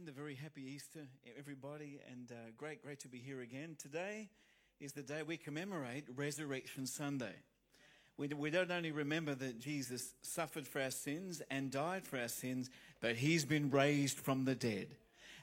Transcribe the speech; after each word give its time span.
And 0.00 0.08
a 0.08 0.12
very 0.12 0.34
happy 0.34 0.62
Easter, 0.62 1.00
everybody, 1.38 2.00
and 2.10 2.32
uh, 2.32 2.34
great, 2.56 2.82
great 2.82 3.00
to 3.00 3.08
be 3.08 3.18
here 3.18 3.42
again. 3.42 3.76
Today 3.78 4.30
is 4.80 4.94
the 4.94 5.02
day 5.02 5.22
we 5.22 5.36
commemorate 5.36 6.04
Resurrection 6.16 6.86
Sunday. 6.86 7.34
We, 8.16 8.28
we 8.28 8.48
don't 8.48 8.70
only 8.70 8.92
remember 8.92 9.34
that 9.34 9.60
Jesus 9.60 10.14
suffered 10.22 10.66
for 10.66 10.80
our 10.80 10.90
sins 10.90 11.42
and 11.50 11.70
died 11.70 12.06
for 12.06 12.18
our 12.18 12.28
sins, 12.28 12.70
but 13.02 13.16
he's 13.16 13.44
been 13.44 13.68
raised 13.70 14.18
from 14.18 14.46
the 14.46 14.54
dead. 14.54 14.86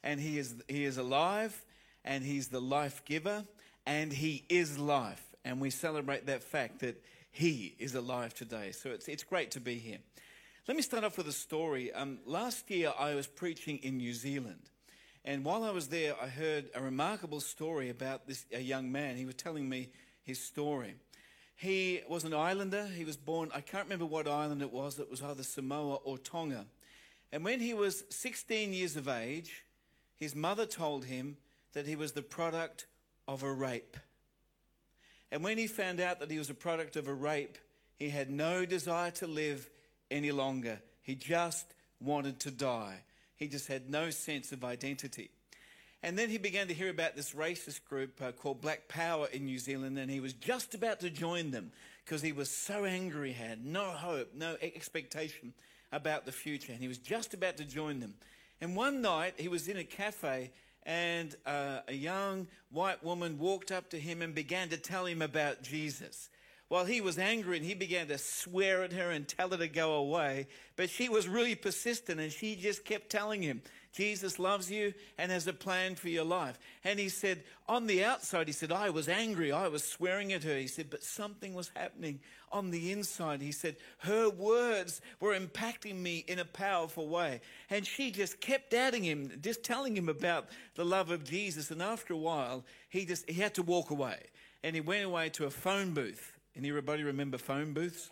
And 0.04 0.20
he 0.20 0.40
is, 0.40 0.56
he 0.68 0.86
is 0.86 0.98
alive, 0.98 1.64
and 2.04 2.24
he's 2.24 2.48
the 2.48 2.62
life 2.62 3.06
giver, 3.06 3.46
and 3.86 4.12
he 4.12 4.44
is 4.50 4.80
life. 4.80 5.24
And 5.46 5.62
we 5.62 5.70
celebrate 5.70 6.26
that 6.26 6.42
fact 6.42 6.80
that 6.80 7.00
he 7.30 7.76
is 7.78 7.94
alive 7.94 8.34
today. 8.34 8.72
So 8.72 8.90
it's, 8.90 9.08
it's 9.08 9.24
great 9.24 9.52
to 9.52 9.60
be 9.60 9.76
here. 9.76 10.00
Let 10.68 10.76
me 10.76 10.84
start 10.84 11.06
off 11.06 11.18
with 11.18 11.30
a 11.30 11.32
story. 11.32 11.94
Um, 11.94 12.20
last 12.26 12.70
year, 12.70 12.92
I 13.00 13.16
was 13.16 13.26
preaching 13.26 13.78
in 13.84 13.96
New 13.96 14.14
Zealand. 14.14 14.70
And 15.24 15.46
while 15.46 15.64
I 15.64 15.72
was 15.72 15.88
there, 15.88 16.14
I 16.22 16.28
heard 16.28 16.70
a 16.76 16.82
remarkable 16.82 17.40
story 17.40 17.90
about 17.90 18.28
this 18.28 18.46
a 18.52 18.60
young 18.60 18.92
man. 18.92 19.16
He 19.16 19.24
was 19.24 19.36
telling 19.36 19.70
me 19.70 19.88
his 20.24 20.44
story. 20.44 20.96
He 21.56 22.02
was 22.10 22.26
an 22.26 22.34
islander. 22.34 22.86
He 22.86 23.06
was 23.06 23.16
born, 23.16 23.50
I 23.56 23.62
can't 23.62 23.86
remember 23.86 24.06
what 24.06 24.28
island 24.28 24.62
it 24.62 24.74
was, 24.74 25.00
it 25.00 25.10
was 25.10 25.24
either 25.24 25.42
Samoa 25.42 25.96
or 26.04 26.18
Tonga. 26.18 26.66
And 27.32 27.46
when 27.46 27.62
he 27.62 27.74
was 27.74 28.04
16 28.10 28.74
years 28.74 28.98
of 28.98 29.08
age, 29.08 29.64
his 30.18 30.36
mother 30.36 30.66
told 30.66 31.06
him 31.06 31.38
that 31.72 31.88
he 31.88 31.96
was 31.96 32.12
the 32.12 32.22
product 32.22 32.88
of 33.26 33.42
a 33.42 33.54
rape. 33.54 33.96
And 35.32 35.46
when 35.46 35.58
he 35.58 35.68
found 35.68 36.02
out 36.02 36.20
that 36.20 36.30
he 36.30 36.38
was 36.38 36.50
a 36.50 36.54
product 36.54 36.98
of 36.98 37.08
a 37.08 37.14
rape, 37.14 37.58
he 37.96 38.10
had 38.10 38.30
no 38.30 38.66
desire 38.66 39.12
to 39.12 39.28
live 39.28 39.70
any 40.12 40.32
longer. 40.32 40.80
He 41.02 41.16
just 41.16 41.66
wanted 42.02 42.40
to 42.42 42.52
die. 42.52 43.02
He 43.36 43.48
just 43.48 43.68
had 43.68 43.90
no 43.90 44.10
sense 44.10 44.52
of 44.52 44.64
identity. 44.64 45.30
And 46.04 46.18
then 46.18 46.30
he 46.30 46.38
began 46.38 46.68
to 46.68 46.74
hear 46.74 46.90
about 46.90 47.16
this 47.16 47.34
racist 47.34 47.84
group 47.86 48.22
uh, 48.22 48.32
called 48.32 48.62
Black 48.62 48.88
Power 48.88 49.28
in 49.32 49.46
New 49.46 49.60
Zealand, 49.60 49.98
and 49.98 50.12
he 50.12 50.20
was 50.20 50.34
just 50.34 50.76
about 50.76 51.00
to 51.00 51.10
join 51.10 51.52
them 51.52 51.72
because 52.06 52.22
he 52.22 52.32
was 52.32 52.50
so 52.50 52.86
angry, 52.86 53.34
he 53.34 53.44
had 53.44 53.66
no 53.66 53.86
hope, 53.86 54.30
no 54.36 54.56
expectation 54.62 55.54
about 55.92 56.26
the 56.26 56.32
future, 56.32 56.72
and 56.72 56.82
he 56.82 56.88
was 56.88 56.98
just 56.98 57.34
about 57.34 57.58
to 57.58 57.66
join 57.66 58.00
them. 58.00 58.14
And 58.62 58.76
one 58.76 59.02
night 59.02 59.36
he 59.38 59.48
was 59.48 59.68
in 59.68 59.78
a 59.78 59.84
cafe, 59.84 60.52
and 60.84 61.36
uh, 61.46 61.80
a 61.88 61.94
young 61.94 62.48
white 62.72 63.04
woman 63.04 63.40
walked 63.40 63.72
up 63.72 63.90
to 63.90 64.00
him 64.00 64.22
and 64.22 64.34
began 64.34 64.70
to 64.70 64.78
tell 64.78 65.06
him 65.06 65.22
about 65.22 65.64
Jesus. 65.64 66.30
Well, 66.70 66.84
he 66.84 67.00
was 67.00 67.18
angry 67.18 67.58
and 67.58 67.66
he 67.66 67.76
began 67.76 68.08
to 68.08 68.18
swear 68.18 68.84
at 68.84 68.92
her 68.92 69.10
and 69.10 69.26
tell 69.26 69.50
her 69.50 69.58
to 69.58 69.70
go 69.70 69.94
away. 69.94 70.48
But 70.76 70.90
she 70.90 71.08
was 71.08 71.28
really 71.28 71.56
persistent 71.56 72.20
and 72.20 72.32
she 72.32 72.58
just 72.58 72.84
kept 72.84 73.10
telling 73.10 73.42
him, 73.42 73.62
Jesus 73.94 74.38
loves 74.38 74.70
you 74.70 74.94
and 75.18 75.32
has 75.32 75.48
a 75.48 75.54
plan 75.54 75.96
for 75.96 76.10
your 76.10 76.26
life. 76.26 76.60
And 76.84 77.00
he 77.00 77.08
said, 77.08 77.44
on 77.70 77.88
the 77.88 78.04
outside, 78.04 78.48
he 78.48 78.54
said, 78.54 78.72
I 78.72 78.90
was 78.90 79.08
angry. 79.08 79.52
I 79.52 79.70
was 79.70 79.84
swearing 79.84 80.34
at 80.34 80.44
her. 80.44 80.58
He 80.58 80.68
said, 80.68 80.90
but 80.90 81.04
something 81.04 81.54
was 81.54 81.72
happening 81.74 82.20
on 82.52 82.70
the 82.70 82.92
inside. 82.92 83.42
He 83.42 83.54
said, 83.54 83.78
her 84.00 84.30
words 84.30 85.02
were 85.22 85.40
impacting 85.40 85.96
me 85.96 86.26
in 86.28 86.38
a 86.38 86.46
powerful 86.46 87.08
way. 87.08 87.40
And 87.70 87.88
she 87.88 88.12
just 88.12 88.42
kept 88.42 88.74
adding 88.74 89.04
him, 89.04 89.32
just 89.42 89.64
telling 89.64 89.96
him 89.96 90.10
about 90.10 90.50
the 90.76 90.86
love 90.86 91.12
of 91.12 91.24
Jesus. 91.24 91.72
And 91.72 91.82
after 91.82 92.14
a 92.14 92.18
while, 92.18 92.66
he 92.90 93.06
just, 93.06 93.28
he 93.30 93.42
had 93.42 93.56
to 93.56 93.64
walk 93.64 93.90
away. 93.90 94.20
And 94.64 94.76
he 94.76 94.82
went 94.82 95.06
away 95.06 95.30
to 95.30 95.46
a 95.46 95.50
phone 95.50 95.94
booth 95.94 96.37
Anybody 96.58 97.04
remember 97.04 97.38
phone 97.38 97.74
booths? 97.74 98.10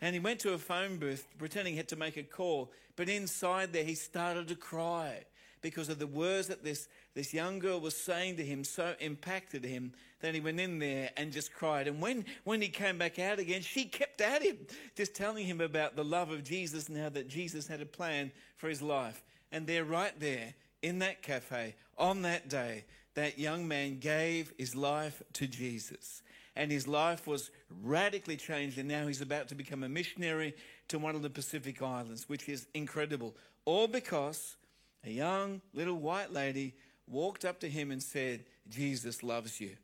And 0.00 0.14
he 0.14 0.20
went 0.20 0.40
to 0.40 0.52
a 0.52 0.58
phone 0.58 0.98
booth 0.98 1.26
pretending 1.38 1.74
he 1.74 1.78
had 1.78 1.88
to 1.88 1.96
make 1.96 2.16
a 2.16 2.22
call. 2.22 2.70
But 2.96 3.08
inside 3.08 3.72
there, 3.72 3.84
he 3.84 3.94
started 3.94 4.48
to 4.48 4.54
cry 4.54 5.24
because 5.60 5.88
of 5.88 5.98
the 5.98 6.06
words 6.06 6.48
that 6.48 6.62
this, 6.62 6.88
this 7.14 7.34
young 7.34 7.58
girl 7.58 7.80
was 7.80 7.96
saying 7.96 8.36
to 8.36 8.44
him 8.44 8.62
so 8.62 8.94
impacted 9.00 9.64
him 9.64 9.92
that 10.20 10.34
he 10.34 10.40
went 10.40 10.60
in 10.60 10.78
there 10.78 11.10
and 11.16 11.32
just 11.32 11.52
cried. 11.52 11.88
And 11.88 12.00
when, 12.00 12.24
when 12.44 12.62
he 12.62 12.68
came 12.68 12.98
back 12.98 13.18
out 13.18 13.38
again, 13.38 13.62
she 13.62 13.84
kept 13.84 14.20
at 14.20 14.42
him, 14.42 14.58
just 14.96 15.14
telling 15.14 15.46
him 15.46 15.60
about 15.60 15.96
the 15.96 16.04
love 16.04 16.30
of 16.30 16.44
Jesus 16.44 16.88
now 16.88 17.08
that 17.08 17.28
Jesus 17.28 17.66
had 17.66 17.80
a 17.80 17.86
plan 17.86 18.30
for 18.56 18.68
his 18.68 18.82
life. 18.82 19.22
And 19.50 19.66
there, 19.66 19.84
right 19.84 20.18
there, 20.20 20.54
in 20.82 21.00
that 21.00 21.22
cafe, 21.22 21.74
on 21.96 22.22
that 22.22 22.48
day, 22.48 22.84
that 23.14 23.38
young 23.38 23.66
man 23.66 23.98
gave 23.98 24.52
his 24.58 24.76
life 24.76 25.22
to 25.34 25.48
Jesus 25.48 26.22
and 26.58 26.72
his 26.72 26.88
life 26.88 27.26
was 27.26 27.50
radically 27.82 28.36
changed. 28.36 28.78
And 28.78 28.88
now 28.88 29.06
he's 29.06 29.22
about 29.22 29.48
to 29.48 29.54
become 29.54 29.84
a 29.84 29.88
missionary 29.88 30.54
to 30.88 30.98
one 30.98 31.14
of 31.14 31.22
the 31.22 31.30
Pacific 31.30 31.80
Islands, 31.80 32.28
which 32.28 32.48
is 32.48 32.66
incredible. 32.74 33.34
All 33.64 33.86
because 33.86 34.56
a 35.06 35.10
young 35.10 35.62
little 35.72 35.94
white 35.94 36.32
lady 36.32 36.74
walked 37.06 37.44
up 37.44 37.60
to 37.60 37.68
him 37.70 37.92
and 37.92 38.02
said, 38.02 38.44
Jesus 38.68 39.22
loves 39.22 39.60
you. 39.60 39.76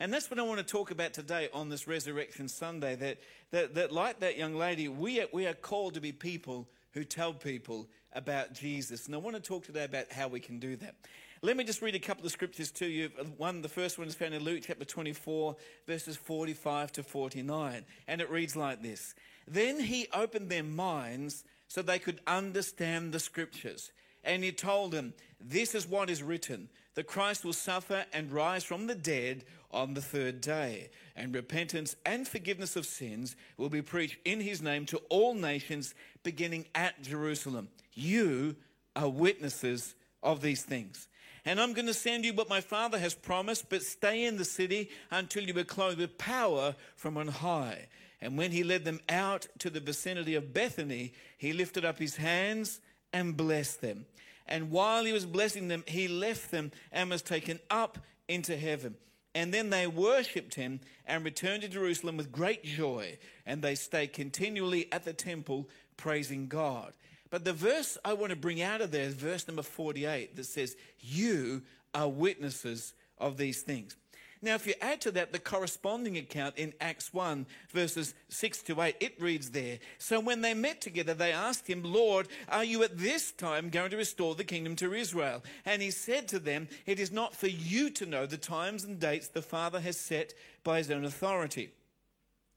And 0.00 0.12
that's 0.12 0.28
what 0.28 0.40
I 0.40 0.42
want 0.42 0.58
to 0.58 0.66
talk 0.66 0.90
about 0.90 1.12
today 1.12 1.48
on 1.54 1.68
this 1.68 1.86
Resurrection 1.86 2.48
Sunday. 2.48 2.96
That, 2.96 3.18
that, 3.52 3.74
that 3.76 3.92
like 3.92 4.18
that 4.20 4.36
young 4.36 4.56
lady, 4.56 4.88
we 4.88 5.20
are, 5.20 5.28
we 5.32 5.46
are 5.46 5.54
called 5.54 5.94
to 5.94 6.00
be 6.00 6.10
people 6.10 6.68
who 6.92 7.04
tell 7.04 7.32
people 7.32 7.86
about 8.12 8.54
Jesus. 8.54 9.06
And 9.06 9.14
I 9.14 9.18
want 9.18 9.36
to 9.36 9.42
talk 9.42 9.64
today 9.64 9.84
about 9.84 10.10
how 10.10 10.26
we 10.26 10.40
can 10.40 10.58
do 10.58 10.74
that. 10.76 10.96
Let 11.40 11.56
me 11.56 11.62
just 11.62 11.82
read 11.82 11.94
a 11.94 12.00
couple 12.00 12.26
of 12.26 12.32
scriptures 12.32 12.72
to 12.72 12.86
you. 12.86 13.10
One, 13.36 13.62
the 13.62 13.68
first 13.68 13.96
one 13.96 14.08
is 14.08 14.16
found 14.16 14.34
in 14.34 14.42
Luke 14.42 14.62
chapter 14.66 14.84
24, 14.84 15.54
verses 15.86 16.16
45 16.16 16.90
to 16.92 17.02
49. 17.04 17.84
And 18.08 18.20
it 18.20 18.28
reads 18.28 18.56
like 18.56 18.82
this 18.82 19.14
Then 19.46 19.78
he 19.78 20.08
opened 20.12 20.50
their 20.50 20.64
minds 20.64 21.44
so 21.68 21.80
they 21.80 22.00
could 22.00 22.20
understand 22.26 23.12
the 23.12 23.20
scriptures. 23.20 23.92
And 24.24 24.42
he 24.42 24.50
told 24.50 24.90
them, 24.90 25.14
This 25.40 25.76
is 25.76 25.86
what 25.86 26.10
is 26.10 26.24
written 26.24 26.68
the 26.94 27.04
Christ 27.04 27.44
will 27.44 27.52
suffer 27.52 28.04
and 28.12 28.32
rise 28.32 28.64
from 28.64 28.88
the 28.88 28.96
dead 28.96 29.44
on 29.70 29.94
the 29.94 30.02
third 30.02 30.40
day, 30.40 30.90
and 31.14 31.32
repentance 31.32 31.94
and 32.04 32.26
forgiveness 32.26 32.74
of 32.74 32.84
sins 32.84 33.36
will 33.56 33.68
be 33.68 33.82
preached 33.82 34.16
in 34.24 34.40
his 34.40 34.60
name 34.60 34.86
to 34.86 35.00
all 35.08 35.34
nations, 35.34 35.94
beginning 36.24 36.66
at 36.74 37.00
Jerusalem. 37.00 37.68
You 37.94 38.56
are 38.96 39.08
witnesses 39.08 39.94
of 40.24 40.40
these 40.40 40.64
things. 40.64 41.06
And 41.48 41.58
I'm 41.58 41.72
going 41.72 41.86
to 41.86 41.94
send 41.94 42.26
you 42.26 42.34
what 42.34 42.50
my 42.50 42.60
Father 42.60 42.98
has 42.98 43.14
promised, 43.14 43.70
but 43.70 43.82
stay 43.82 44.26
in 44.26 44.36
the 44.36 44.44
city 44.44 44.90
until 45.10 45.44
you 45.44 45.58
are 45.58 45.64
clothed 45.64 45.96
with 45.96 46.18
power 46.18 46.74
from 46.94 47.16
on 47.16 47.28
high. 47.28 47.86
And 48.20 48.36
when 48.36 48.50
he 48.52 48.62
led 48.62 48.84
them 48.84 49.00
out 49.08 49.46
to 49.60 49.70
the 49.70 49.80
vicinity 49.80 50.34
of 50.34 50.52
Bethany, 50.52 51.14
he 51.38 51.54
lifted 51.54 51.86
up 51.86 51.98
his 51.98 52.16
hands 52.16 52.82
and 53.14 53.34
blessed 53.34 53.80
them. 53.80 54.04
And 54.46 54.70
while 54.70 55.06
he 55.06 55.12
was 55.14 55.24
blessing 55.24 55.68
them, 55.68 55.84
he 55.86 56.06
left 56.06 56.50
them 56.50 56.70
and 56.92 57.08
was 57.08 57.22
taken 57.22 57.60
up 57.70 57.96
into 58.28 58.54
heaven. 58.54 58.96
And 59.34 59.54
then 59.54 59.70
they 59.70 59.86
worshipped 59.86 60.52
him 60.54 60.80
and 61.06 61.24
returned 61.24 61.62
to 61.62 61.68
Jerusalem 61.68 62.18
with 62.18 62.30
great 62.30 62.62
joy. 62.62 63.16
And 63.46 63.62
they 63.62 63.74
stayed 63.74 64.12
continually 64.12 64.92
at 64.92 65.06
the 65.06 65.14
temple 65.14 65.66
praising 65.96 66.48
God. 66.48 66.92
But 67.30 67.44
the 67.44 67.52
verse 67.52 67.98
I 68.04 68.14
want 68.14 68.30
to 68.30 68.36
bring 68.36 68.62
out 68.62 68.80
of 68.80 68.90
there 68.90 69.04
is 69.04 69.14
verse 69.14 69.46
number 69.46 69.62
48 69.62 70.36
that 70.36 70.44
says, 70.44 70.76
You 71.00 71.62
are 71.94 72.08
witnesses 72.08 72.94
of 73.18 73.36
these 73.36 73.62
things. 73.62 73.96
Now, 74.40 74.54
if 74.54 74.68
you 74.68 74.74
add 74.80 75.00
to 75.00 75.10
that 75.12 75.32
the 75.32 75.40
corresponding 75.40 76.16
account 76.16 76.56
in 76.56 76.72
Acts 76.80 77.12
1, 77.12 77.44
verses 77.70 78.14
6 78.28 78.62
to 78.62 78.80
8, 78.80 78.96
it 79.00 79.20
reads 79.20 79.50
there 79.50 79.78
So 79.98 80.20
when 80.20 80.42
they 80.42 80.54
met 80.54 80.80
together, 80.80 81.12
they 81.12 81.32
asked 81.32 81.66
him, 81.66 81.82
Lord, 81.82 82.28
are 82.48 82.62
you 82.62 82.84
at 82.84 82.98
this 82.98 83.32
time 83.32 83.68
going 83.68 83.90
to 83.90 83.96
restore 83.96 84.36
the 84.36 84.44
kingdom 84.44 84.76
to 84.76 84.94
Israel? 84.94 85.42
And 85.64 85.82
he 85.82 85.90
said 85.90 86.28
to 86.28 86.38
them, 86.38 86.68
It 86.86 87.00
is 87.00 87.10
not 87.10 87.34
for 87.34 87.48
you 87.48 87.90
to 87.90 88.06
know 88.06 88.26
the 88.26 88.36
times 88.36 88.84
and 88.84 89.00
dates 89.00 89.28
the 89.28 89.42
Father 89.42 89.80
has 89.80 89.98
set 89.98 90.34
by 90.62 90.78
his 90.78 90.90
own 90.90 91.04
authority, 91.04 91.70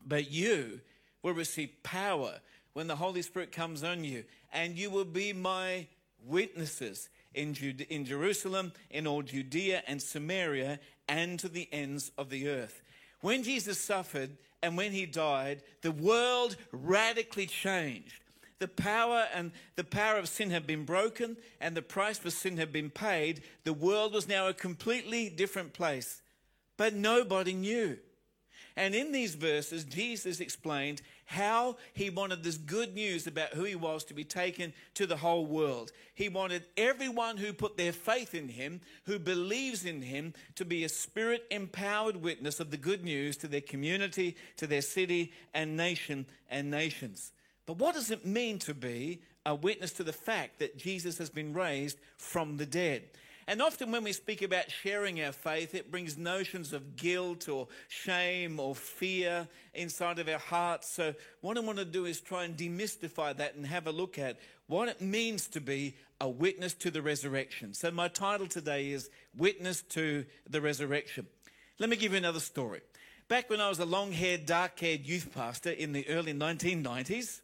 but 0.05 0.29
you 0.29 0.81
will 1.23 1.33
receive 1.33 1.71
power 1.81 2.39
when 2.73 2.87
the 2.87 2.95
Holy 2.95 3.21
Spirit 3.21 3.51
comes 3.51 3.83
on 3.83 4.03
you, 4.03 4.23
and 4.51 4.77
you 4.77 4.89
will 4.89 5.05
be 5.05 5.33
my 5.33 5.87
witnesses 6.25 7.09
in, 7.33 7.53
Jude- 7.53 7.87
in 7.89 8.05
Jerusalem, 8.05 8.73
in 8.89 9.07
all 9.07 9.21
Judea 9.21 9.83
and 9.87 10.01
Samaria, 10.01 10.79
and 11.07 11.39
to 11.39 11.49
the 11.49 11.67
ends 11.71 12.11
of 12.17 12.29
the 12.29 12.47
earth. 12.47 12.81
When 13.21 13.43
Jesus 13.43 13.79
suffered 13.79 14.37
and 14.61 14.77
when 14.77 14.91
he 14.91 15.05
died, 15.05 15.63
the 15.81 15.91
world 15.91 16.55
radically 16.71 17.45
changed. 17.45 18.21
The 18.59 18.67
power 18.67 19.25
and 19.33 19.51
the 19.75 19.83
power 19.83 20.17
of 20.17 20.29
sin 20.29 20.51
had 20.51 20.67
been 20.67 20.85
broken 20.85 21.35
and 21.59 21.75
the 21.75 21.81
price 21.81 22.19
for 22.19 22.29
sin 22.29 22.57
had 22.57 22.71
been 22.71 22.91
paid. 22.91 23.41
The 23.63 23.73
world 23.73 24.13
was 24.13 24.27
now 24.27 24.47
a 24.47 24.53
completely 24.53 25.29
different 25.29 25.73
place. 25.73 26.21
But 26.77 26.93
nobody 26.93 27.53
knew. 27.53 27.97
And 28.75 28.95
in 28.95 29.11
these 29.11 29.35
verses, 29.35 29.83
Jesus 29.83 30.39
explained 30.39 31.01
how 31.25 31.77
he 31.93 32.09
wanted 32.09 32.43
this 32.43 32.57
good 32.57 32.93
news 32.93 33.27
about 33.27 33.53
who 33.53 33.63
he 33.63 33.75
was 33.75 34.03
to 34.05 34.13
be 34.13 34.23
taken 34.23 34.73
to 34.95 35.05
the 35.05 35.17
whole 35.17 35.45
world. 35.45 35.91
He 36.13 36.29
wanted 36.29 36.65
everyone 36.77 37.37
who 37.37 37.53
put 37.53 37.77
their 37.77 37.91
faith 37.91 38.33
in 38.33 38.49
him, 38.49 38.81
who 39.05 39.19
believes 39.19 39.85
in 39.85 40.01
him, 40.01 40.33
to 40.55 40.65
be 40.65 40.83
a 40.83 40.89
spirit 40.89 41.45
empowered 41.51 42.17
witness 42.17 42.59
of 42.59 42.71
the 42.71 42.77
good 42.77 43.03
news 43.03 43.37
to 43.37 43.47
their 43.47 43.61
community, 43.61 44.35
to 44.57 44.67
their 44.67 44.81
city 44.81 45.31
and 45.53 45.77
nation 45.77 46.25
and 46.49 46.71
nations. 46.71 47.31
But 47.65 47.77
what 47.77 47.95
does 47.95 48.11
it 48.11 48.25
mean 48.25 48.59
to 48.59 48.73
be 48.73 49.21
a 49.45 49.55
witness 49.55 49.91
to 49.93 50.03
the 50.03 50.13
fact 50.13 50.59
that 50.59 50.77
Jesus 50.77 51.17
has 51.17 51.29
been 51.29 51.53
raised 51.53 51.97
from 52.17 52.57
the 52.57 52.65
dead. 52.65 53.03
And 53.47 53.61
often 53.61 53.91
when 53.91 54.03
we 54.03 54.13
speak 54.13 54.41
about 54.41 54.69
sharing 54.69 55.21
our 55.21 55.31
faith, 55.31 55.73
it 55.73 55.91
brings 55.91 56.17
notions 56.17 56.73
of 56.73 56.95
guilt 56.95 57.49
or 57.49 57.67
shame 57.87 58.59
or 58.59 58.75
fear 58.75 59.47
inside 59.73 60.19
of 60.19 60.29
our 60.29 60.39
hearts. 60.39 60.89
So, 60.89 61.13
what 61.41 61.57
I 61.57 61.61
want 61.61 61.79
to 61.79 61.85
do 61.85 62.05
is 62.05 62.21
try 62.21 62.43
and 62.43 62.55
demystify 62.55 63.35
that 63.37 63.55
and 63.55 63.65
have 63.65 63.87
a 63.87 63.91
look 63.91 64.19
at 64.19 64.39
what 64.67 64.87
it 64.87 65.01
means 65.01 65.47
to 65.49 65.61
be 65.61 65.95
a 66.19 66.29
witness 66.29 66.73
to 66.75 66.91
the 66.91 67.01
resurrection. 67.01 67.73
So, 67.73 67.91
my 67.91 68.07
title 68.07 68.47
today 68.47 68.91
is 68.91 69.09
Witness 69.35 69.81
to 69.89 70.25
the 70.49 70.61
Resurrection. 70.61 71.27
Let 71.79 71.89
me 71.89 71.95
give 71.95 72.11
you 72.11 72.19
another 72.19 72.39
story. 72.39 72.81
Back 73.27 73.49
when 73.49 73.61
I 73.61 73.69
was 73.69 73.79
a 73.79 73.85
long 73.85 74.11
haired, 74.11 74.45
dark 74.45 74.79
haired 74.79 75.05
youth 75.05 75.33
pastor 75.33 75.71
in 75.71 75.93
the 75.93 76.07
early 76.09 76.33
1990s, 76.33 77.41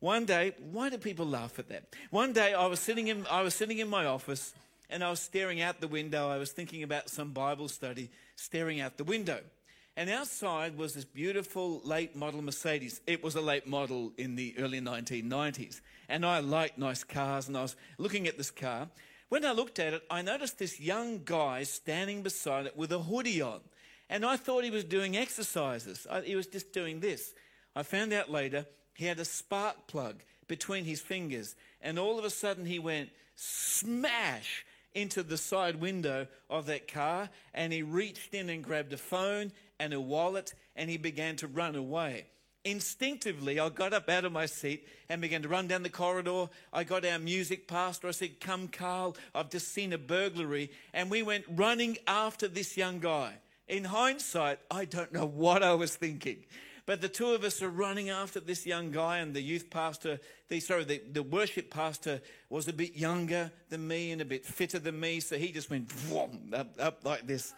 one 0.00 0.24
day, 0.24 0.52
why 0.72 0.88
do 0.88 0.98
people 0.98 1.26
laugh 1.26 1.58
at 1.58 1.68
that? 1.68 1.84
One 2.10 2.32
day 2.32 2.54
I 2.54 2.66
was 2.66 2.80
sitting 2.80 3.08
in, 3.08 3.26
I 3.30 3.42
was 3.42 3.54
sitting 3.54 3.78
in 3.78 3.88
my 3.88 4.06
office 4.06 4.54
and 4.90 5.02
I 5.02 5.10
was 5.10 5.20
staring 5.20 5.60
out 5.60 5.80
the 5.80 5.88
window. 5.88 6.28
I 6.28 6.38
was 6.38 6.52
thinking 6.52 6.82
about 6.82 7.08
some 7.08 7.32
Bible 7.32 7.68
study, 7.68 8.10
staring 8.36 8.80
out 8.80 8.96
the 8.96 9.04
window. 9.04 9.40
And 9.96 10.08
outside 10.08 10.76
was 10.76 10.94
this 10.94 11.04
beautiful 11.04 11.80
late 11.84 12.14
model 12.14 12.42
Mercedes. 12.42 13.00
It 13.06 13.22
was 13.22 13.34
a 13.34 13.40
late 13.40 13.66
model 13.66 14.12
in 14.16 14.36
the 14.36 14.54
early 14.58 14.80
1990s. 14.80 15.80
And 16.08 16.24
I 16.24 16.40
liked 16.40 16.78
nice 16.78 17.04
cars, 17.04 17.48
and 17.48 17.56
I 17.56 17.62
was 17.62 17.76
looking 17.98 18.26
at 18.26 18.36
this 18.36 18.50
car. 18.50 18.88
When 19.28 19.44
I 19.44 19.52
looked 19.52 19.78
at 19.78 19.94
it, 19.94 20.02
I 20.10 20.22
noticed 20.22 20.58
this 20.58 20.80
young 20.80 21.22
guy 21.24 21.62
standing 21.64 22.22
beside 22.22 22.66
it 22.66 22.76
with 22.76 22.92
a 22.92 22.98
hoodie 22.98 23.42
on. 23.42 23.60
And 24.08 24.24
I 24.24 24.36
thought 24.36 24.64
he 24.64 24.70
was 24.70 24.84
doing 24.84 25.16
exercises. 25.16 26.06
I, 26.10 26.22
he 26.22 26.34
was 26.34 26.46
just 26.46 26.72
doing 26.72 27.00
this. 27.00 27.32
I 27.76 27.84
found 27.84 28.12
out 28.12 28.30
later 28.30 28.66
he 28.94 29.06
had 29.06 29.20
a 29.20 29.24
spark 29.24 29.86
plug 29.86 30.22
between 30.48 30.84
his 30.84 31.00
fingers. 31.00 31.54
And 31.80 31.98
all 31.98 32.18
of 32.18 32.24
a 32.24 32.30
sudden 32.30 32.64
he 32.64 32.80
went 32.80 33.10
smash 33.36 34.64
into 34.94 35.22
the 35.22 35.36
side 35.36 35.76
window 35.76 36.26
of 36.48 36.66
that 36.66 36.92
car 36.92 37.28
and 37.54 37.72
he 37.72 37.82
reached 37.82 38.34
in 38.34 38.48
and 38.48 38.64
grabbed 38.64 38.92
a 38.92 38.96
phone 38.96 39.52
and 39.78 39.92
a 39.92 40.00
wallet 40.00 40.54
and 40.76 40.90
he 40.90 40.96
began 40.96 41.36
to 41.36 41.46
run 41.46 41.76
away. 41.76 42.26
Instinctively, 42.64 43.58
I 43.58 43.70
got 43.70 43.94
up 43.94 44.10
out 44.10 44.26
of 44.26 44.32
my 44.32 44.44
seat 44.44 44.86
and 45.08 45.22
began 45.22 45.40
to 45.42 45.48
run 45.48 45.66
down 45.66 45.82
the 45.82 45.88
corridor. 45.88 46.48
I 46.72 46.84
got 46.84 47.06
our 47.06 47.18
music 47.18 47.66
pastor. 47.66 48.08
I 48.08 48.10
said, 48.10 48.38
Come, 48.38 48.68
Carl, 48.68 49.16
I've 49.34 49.48
just 49.48 49.68
seen 49.68 49.94
a 49.94 49.98
burglary. 49.98 50.70
And 50.92 51.10
we 51.10 51.22
went 51.22 51.46
running 51.48 51.96
after 52.06 52.48
this 52.48 52.76
young 52.76 52.98
guy. 52.98 53.32
In 53.66 53.84
hindsight, 53.84 54.58
I 54.70 54.84
don't 54.84 55.12
know 55.12 55.24
what 55.24 55.62
I 55.62 55.72
was 55.72 55.96
thinking. 55.96 56.44
But 56.86 57.00
the 57.00 57.08
two 57.08 57.28
of 57.32 57.44
us 57.44 57.62
are 57.62 57.68
running 57.68 58.10
after 58.10 58.40
this 58.40 58.66
young 58.66 58.90
guy, 58.90 59.18
and 59.18 59.34
the 59.34 59.42
youth 59.42 59.70
pastor, 59.70 60.18
the, 60.48 60.60
sorry, 60.60 60.84
the, 60.84 61.00
the 61.12 61.22
worship 61.22 61.70
pastor 61.70 62.20
was 62.48 62.68
a 62.68 62.72
bit 62.72 62.96
younger 62.96 63.52
than 63.68 63.86
me 63.86 64.12
and 64.12 64.20
a 64.20 64.24
bit 64.24 64.44
fitter 64.44 64.78
than 64.78 64.98
me, 64.98 65.20
so 65.20 65.36
he 65.36 65.52
just 65.52 65.70
went 65.70 65.90
vroom, 65.90 66.52
up, 66.54 66.74
up 66.78 67.04
like 67.04 67.26
this. 67.26 67.52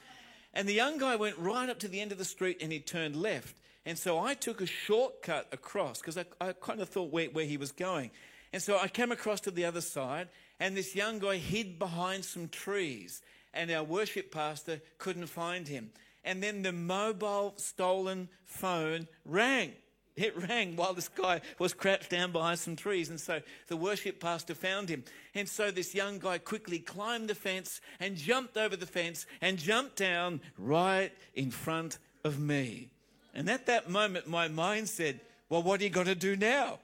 And 0.54 0.68
the 0.68 0.74
young 0.74 0.98
guy 0.98 1.16
went 1.16 1.38
right 1.38 1.68
up 1.68 1.78
to 1.80 1.88
the 1.88 2.00
end 2.00 2.12
of 2.12 2.18
the 2.18 2.24
street 2.24 2.58
and 2.60 2.70
he 2.70 2.78
turned 2.78 3.16
left. 3.16 3.56
And 3.86 3.98
so 3.98 4.18
I 4.18 4.34
took 4.34 4.60
a 4.60 4.66
shortcut 4.66 5.48
across 5.50 6.00
because 6.00 6.18
I, 6.18 6.24
I 6.40 6.52
kind 6.52 6.80
of 6.80 6.88
thought 6.88 7.10
where, 7.10 7.28
where 7.28 7.46
he 7.46 7.56
was 7.56 7.72
going. 7.72 8.10
And 8.52 8.62
so 8.62 8.78
I 8.78 8.88
came 8.88 9.12
across 9.12 9.40
to 9.42 9.50
the 9.50 9.64
other 9.64 9.80
side, 9.80 10.28
and 10.60 10.76
this 10.76 10.94
young 10.94 11.18
guy 11.18 11.36
hid 11.36 11.78
behind 11.78 12.24
some 12.24 12.48
trees, 12.48 13.22
and 13.54 13.70
our 13.70 13.82
worship 13.82 14.30
pastor 14.30 14.80
couldn't 14.98 15.26
find 15.26 15.66
him 15.66 15.90
and 16.24 16.42
then 16.42 16.62
the 16.62 16.72
mobile 16.72 17.54
stolen 17.56 18.28
phone 18.44 19.08
rang. 19.24 19.72
It 20.14 20.36
rang 20.36 20.76
while 20.76 20.92
this 20.92 21.08
guy 21.08 21.40
was 21.58 21.72
crouched 21.72 22.10
down 22.10 22.32
behind 22.32 22.58
some 22.58 22.76
trees. 22.76 23.08
And 23.08 23.18
so 23.18 23.40
the 23.68 23.76
worship 23.76 24.20
pastor 24.20 24.54
found 24.54 24.90
him. 24.90 25.04
And 25.34 25.48
so 25.48 25.70
this 25.70 25.94
young 25.94 26.18
guy 26.18 26.38
quickly 26.38 26.78
climbed 26.78 27.28
the 27.28 27.34
fence 27.34 27.80
and 27.98 28.16
jumped 28.16 28.58
over 28.58 28.76
the 28.76 28.86
fence 28.86 29.26
and 29.40 29.56
jumped 29.56 29.96
down 29.96 30.42
right 30.58 31.12
in 31.34 31.50
front 31.50 31.98
of 32.24 32.38
me. 32.38 32.90
And 33.34 33.48
at 33.48 33.66
that 33.66 33.88
moment, 33.88 34.28
my 34.28 34.48
mind 34.48 34.90
said, 34.90 35.20
Well, 35.48 35.62
what 35.62 35.80
are 35.80 35.84
you 35.84 35.90
going 35.90 36.06
to 36.06 36.14
do 36.14 36.36
now? 36.36 36.78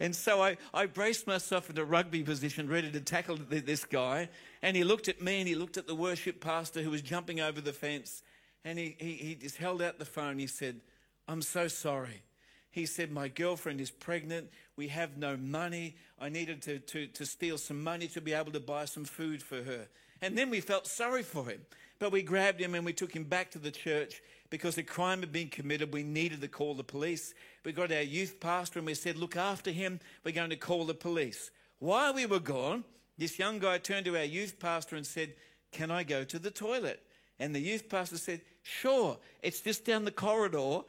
And 0.00 0.14
so 0.14 0.42
I, 0.42 0.56
I 0.74 0.86
braced 0.86 1.26
myself 1.26 1.70
in 1.70 1.78
a 1.78 1.84
rugby 1.84 2.22
position, 2.22 2.68
ready 2.68 2.90
to 2.90 3.00
tackle 3.00 3.38
this 3.48 3.84
guy. 3.84 4.28
And 4.60 4.76
he 4.76 4.84
looked 4.84 5.08
at 5.08 5.22
me 5.22 5.38
and 5.38 5.48
he 5.48 5.54
looked 5.54 5.76
at 5.76 5.86
the 5.86 5.94
worship 5.94 6.40
pastor 6.40 6.82
who 6.82 6.90
was 6.90 7.00
jumping 7.00 7.40
over 7.40 7.60
the 7.60 7.72
fence. 7.72 8.22
And 8.64 8.78
he, 8.78 8.96
he, 8.98 9.12
he 9.12 9.34
just 9.34 9.56
held 9.56 9.82
out 9.82 9.98
the 9.98 10.04
phone. 10.04 10.38
He 10.38 10.46
said, 10.46 10.80
I'm 11.28 11.42
so 11.42 11.68
sorry. 11.68 12.22
He 12.70 12.86
said, 12.86 13.12
My 13.12 13.28
girlfriend 13.28 13.80
is 13.80 13.90
pregnant. 13.90 14.50
We 14.76 14.88
have 14.88 15.16
no 15.16 15.36
money. 15.36 15.96
I 16.18 16.28
needed 16.28 16.62
to, 16.62 16.78
to, 16.78 17.06
to 17.06 17.26
steal 17.26 17.58
some 17.58 17.82
money 17.82 18.08
to 18.08 18.20
be 18.20 18.32
able 18.32 18.52
to 18.52 18.60
buy 18.60 18.86
some 18.86 19.04
food 19.04 19.42
for 19.42 19.62
her. 19.62 19.86
And 20.22 20.36
then 20.36 20.50
we 20.50 20.60
felt 20.60 20.86
sorry 20.86 21.22
for 21.22 21.44
him. 21.46 21.60
But 21.98 22.10
we 22.10 22.22
grabbed 22.22 22.60
him 22.60 22.74
and 22.74 22.84
we 22.84 22.92
took 22.92 23.14
him 23.14 23.24
back 23.24 23.50
to 23.52 23.58
the 23.58 23.70
church 23.70 24.22
because 24.50 24.76
a 24.78 24.82
crime 24.82 25.20
had 25.20 25.32
been 25.32 25.48
committed. 25.48 25.92
We 25.92 26.02
needed 26.02 26.40
to 26.40 26.48
call 26.48 26.74
the 26.74 26.82
police. 26.82 27.34
We 27.64 27.72
got 27.72 27.92
our 27.92 28.02
youth 28.02 28.40
pastor 28.40 28.80
and 28.80 28.86
we 28.86 28.94
said, 28.94 29.16
Look 29.16 29.36
after 29.36 29.70
him. 29.70 30.00
We're 30.24 30.32
going 30.32 30.50
to 30.50 30.56
call 30.56 30.84
the 30.84 30.94
police. 30.94 31.50
While 31.78 32.14
we 32.14 32.26
were 32.26 32.40
gone, 32.40 32.84
this 33.18 33.38
young 33.38 33.58
guy 33.58 33.78
turned 33.78 34.06
to 34.06 34.16
our 34.16 34.24
youth 34.24 34.58
pastor 34.58 34.96
and 34.96 35.06
said, 35.06 35.34
Can 35.70 35.90
I 35.90 36.02
go 36.02 36.24
to 36.24 36.38
the 36.38 36.50
toilet? 36.50 37.02
And 37.38 37.54
the 37.54 37.60
youth 37.60 37.88
pastor 37.88 38.18
said, 38.18 38.40
Sure, 38.64 39.18
it's 39.42 39.60
just 39.60 39.84
down 39.84 40.06
the 40.06 40.10
corridor 40.10 40.80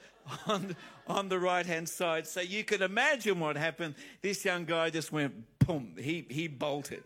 on, 0.48 0.76
on 1.08 1.28
the 1.28 1.38
right 1.38 1.66
hand 1.66 1.90
side. 1.90 2.26
So 2.26 2.40
you 2.40 2.64
can 2.64 2.82
imagine 2.82 3.40
what 3.40 3.58
happened. 3.58 3.96
This 4.22 4.46
young 4.46 4.64
guy 4.64 4.90
just 4.90 5.12
went 5.12 5.44
boom, 5.60 5.96
he, 6.00 6.26
he 6.30 6.48
bolted. 6.48 7.04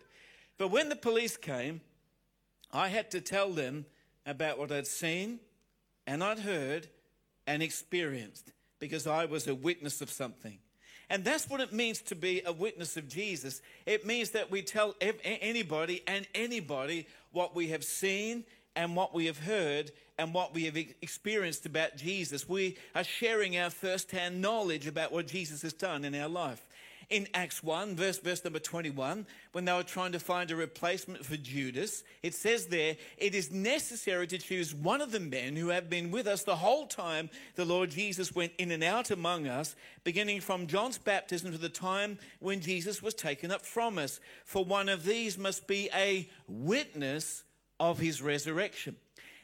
But 0.58 0.68
when 0.68 0.88
the 0.88 0.96
police 0.96 1.36
came, 1.36 1.80
I 2.72 2.88
had 2.88 3.10
to 3.10 3.20
tell 3.20 3.50
them 3.50 3.84
about 4.24 4.58
what 4.58 4.70
I'd 4.70 4.86
seen 4.86 5.40
and 6.06 6.22
I'd 6.22 6.38
heard 6.38 6.86
and 7.48 7.64
experienced 7.64 8.52
because 8.78 9.08
I 9.08 9.24
was 9.24 9.48
a 9.48 9.54
witness 9.56 10.00
of 10.00 10.08
something. 10.08 10.58
And 11.08 11.24
that's 11.24 11.50
what 11.50 11.60
it 11.60 11.72
means 11.72 12.00
to 12.02 12.14
be 12.14 12.42
a 12.46 12.52
witness 12.52 12.96
of 12.96 13.08
Jesus. 13.08 13.60
It 13.86 14.06
means 14.06 14.30
that 14.30 14.52
we 14.52 14.62
tell 14.62 14.94
anybody 15.00 16.04
and 16.06 16.28
anybody 16.32 17.08
what 17.32 17.56
we 17.56 17.68
have 17.68 17.82
seen 17.82 18.44
and 18.76 18.94
what 18.94 19.12
we 19.12 19.26
have 19.26 19.38
heard 19.38 19.90
and 20.20 20.34
what 20.34 20.52
we 20.52 20.64
have 20.66 20.76
experienced 20.76 21.64
about 21.64 21.96
Jesus. 21.96 22.46
We 22.46 22.76
are 22.94 23.02
sharing 23.02 23.56
our 23.56 23.70
first-hand 23.70 24.42
knowledge 24.42 24.86
about 24.86 25.12
what 25.12 25.26
Jesus 25.26 25.62
has 25.62 25.72
done 25.72 26.04
in 26.04 26.14
our 26.14 26.28
life. 26.28 26.66
In 27.08 27.26
Acts 27.34 27.62
1, 27.62 27.96
verse, 27.96 28.18
verse 28.18 28.44
number 28.44 28.58
21, 28.58 29.26
when 29.52 29.64
they 29.64 29.72
were 29.72 29.82
trying 29.82 30.12
to 30.12 30.20
find 30.20 30.50
a 30.50 30.56
replacement 30.56 31.24
for 31.24 31.36
Judas, 31.38 32.04
it 32.22 32.34
says 32.34 32.66
there, 32.66 32.96
it 33.16 33.34
is 33.34 33.50
necessary 33.50 34.26
to 34.28 34.38
choose 34.38 34.74
one 34.74 35.00
of 35.00 35.10
the 35.10 35.18
men 35.18 35.56
who 35.56 35.68
have 35.68 35.90
been 35.90 36.10
with 36.10 36.28
us 36.28 36.44
the 36.44 36.54
whole 36.54 36.86
time 36.86 37.30
the 37.56 37.64
Lord 37.64 37.90
Jesus 37.90 38.34
went 38.34 38.52
in 38.58 38.70
and 38.70 38.84
out 38.84 39.10
among 39.10 39.48
us, 39.48 39.74
beginning 40.04 40.40
from 40.40 40.66
John's 40.66 40.98
baptism 40.98 41.50
to 41.50 41.58
the 41.58 41.70
time 41.70 42.18
when 42.38 42.60
Jesus 42.60 43.02
was 43.02 43.14
taken 43.14 43.50
up 43.50 43.62
from 43.62 43.98
us. 43.98 44.20
For 44.44 44.64
one 44.64 44.90
of 44.90 45.04
these 45.04 45.38
must 45.38 45.66
be 45.66 45.88
a 45.94 46.28
witness 46.46 47.42
of 47.80 47.98
his 47.98 48.20
resurrection. 48.20 48.94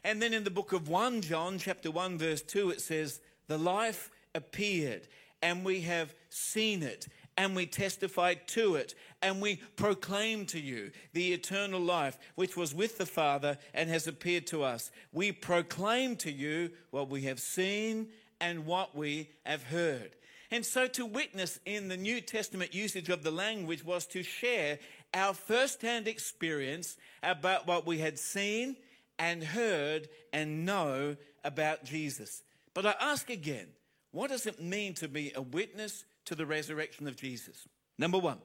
And 0.06 0.22
then 0.22 0.32
in 0.32 0.44
the 0.44 0.50
book 0.50 0.72
of 0.72 0.88
1 0.88 1.22
John, 1.22 1.58
chapter 1.58 1.90
1, 1.90 2.16
verse 2.16 2.40
2, 2.40 2.70
it 2.70 2.80
says, 2.80 3.18
The 3.48 3.58
life 3.58 4.08
appeared, 4.36 5.08
and 5.42 5.64
we 5.64 5.80
have 5.80 6.14
seen 6.30 6.84
it, 6.84 7.08
and 7.36 7.56
we 7.56 7.66
testified 7.66 8.46
to 8.50 8.76
it, 8.76 8.94
and 9.20 9.42
we 9.42 9.56
proclaim 9.74 10.46
to 10.46 10.60
you 10.60 10.92
the 11.12 11.32
eternal 11.32 11.80
life 11.80 12.18
which 12.36 12.56
was 12.56 12.72
with 12.72 12.98
the 12.98 13.04
Father 13.04 13.58
and 13.74 13.90
has 13.90 14.06
appeared 14.06 14.46
to 14.46 14.62
us. 14.62 14.92
We 15.12 15.32
proclaim 15.32 16.14
to 16.18 16.30
you 16.30 16.70
what 16.92 17.08
we 17.08 17.22
have 17.22 17.40
seen 17.40 18.10
and 18.40 18.64
what 18.64 18.94
we 18.94 19.30
have 19.44 19.64
heard. 19.64 20.12
And 20.52 20.64
so 20.64 20.86
to 20.86 21.04
witness 21.04 21.58
in 21.66 21.88
the 21.88 21.96
New 21.96 22.20
Testament 22.20 22.72
usage 22.72 23.08
of 23.08 23.24
the 23.24 23.32
language 23.32 23.84
was 23.84 24.06
to 24.06 24.22
share 24.22 24.78
our 25.12 25.34
first-hand 25.34 26.06
experience 26.06 26.96
about 27.24 27.66
what 27.66 27.88
we 27.88 27.98
had 27.98 28.20
seen 28.20 28.76
and 29.18 29.42
heard 29.42 30.08
and 30.32 30.64
know 30.64 31.16
about 31.44 31.84
Jesus. 31.84 32.42
But 32.74 32.86
I 32.86 32.94
ask 33.00 33.30
again, 33.30 33.68
what 34.10 34.30
does 34.30 34.46
it 34.46 34.62
mean 34.62 34.94
to 34.94 35.08
be 35.08 35.32
a 35.34 35.42
witness 35.42 36.04
to 36.26 36.34
the 36.34 36.46
resurrection 36.46 37.06
of 37.06 37.16
Jesus? 37.16 37.68
Number 37.98 38.18
one, 38.18 38.38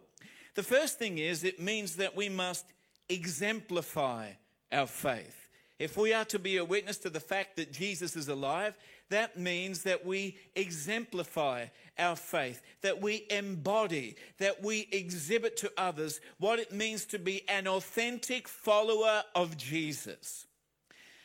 the 0.56 0.63
first 0.63 1.00
thing 1.00 1.18
is 1.18 1.44
it 1.44 1.60
means 1.60 1.96
that 1.98 2.16
we 2.16 2.30
must 2.30 2.66
exemplify 3.10 4.32
our 4.72 4.88
faith. 4.88 5.50
If 5.80 5.98
we 5.98 6.13
are 6.13 6.25
to 6.25 6.38
be 6.38 6.58
a 6.58 6.66
witness 6.66 6.98
to 7.00 7.10
the 7.10 7.20
fact 7.20 7.56
that 7.56 7.74
Jesus 7.74 8.16
is 8.16 8.28
alive, 8.28 8.78
that 9.10 9.38
means 9.38 9.84
that 9.84 10.06
we 10.06 10.38
exemplify 10.56 11.66
our 11.98 12.16
faith, 12.16 12.62
that 12.82 13.01
we 13.01 13.25
embody, 13.30 14.16
that 14.38 14.63
we 14.63 14.88
exhibit 14.92 15.58
to 15.58 15.72
others 15.78 16.22
what 16.38 16.60
it 16.60 16.72
means 16.72 17.06
to 17.06 17.20
be 17.20 17.48
an 17.50 17.68
authentic 17.68 18.48
follower 18.48 19.24
of 19.34 19.58
Jesus. 19.58 20.46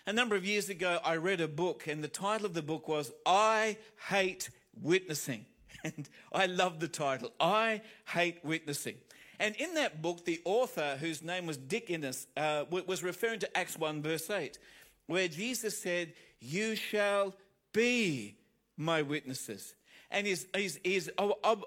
A 0.08 0.12
number 0.12 0.36
of 0.36 0.46
years 0.46 0.68
ago, 0.68 1.00
I 1.04 1.16
read 1.16 1.40
a 1.40 1.48
book, 1.48 1.88
and 1.88 2.02
the 2.02 2.06
title 2.06 2.46
of 2.46 2.54
the 2.54 2.62
book 2.62 2.86
was 2.86 3.10
I 3.26 3.76
Hate 4.08 4.50
Witnessing. 4.80 5.46
And 5.84 6.08
I 6.32 6.46
love 6.46 6.80
the 6.80 6.88
title 6.88 7.32
I 7.38 7.82
Hate 8.06 8.44
Witnessing. 8.44 8.96
And 9.38 9.54
in 9.56 9.74
that 9.74 10.02
book, 10.02 10.24
the 10.24 10.40
author, 10.44 10.96
whose 10.98 11.22
name 11.22 11.46
was 11.46 11.56
Dick 11.56 11.90
Innes, 11.90 12.28
uh, 12.36 12.64
was 12.70 13.02
referring 13.02 13.40
to 13.40 13.56
Acts 13.56 13.76
1, 13.76 14.00
verse 14.02 14.30
8, 14.30 14.58
where 15.06 15.28
Jesus 15.28 15.76
said, 15.78 16.12
You 16.40 16.76
shall 16.76 17.34
be 17.72 18.36
my 18.76 19.02
witnesses. 19.02 19.74
And 20.10 20.26
his, 20.26 20.46
his, 20.54 20.80
his 20.84 21.10
ob, 21.18 21.32
ob, 21.44 21.64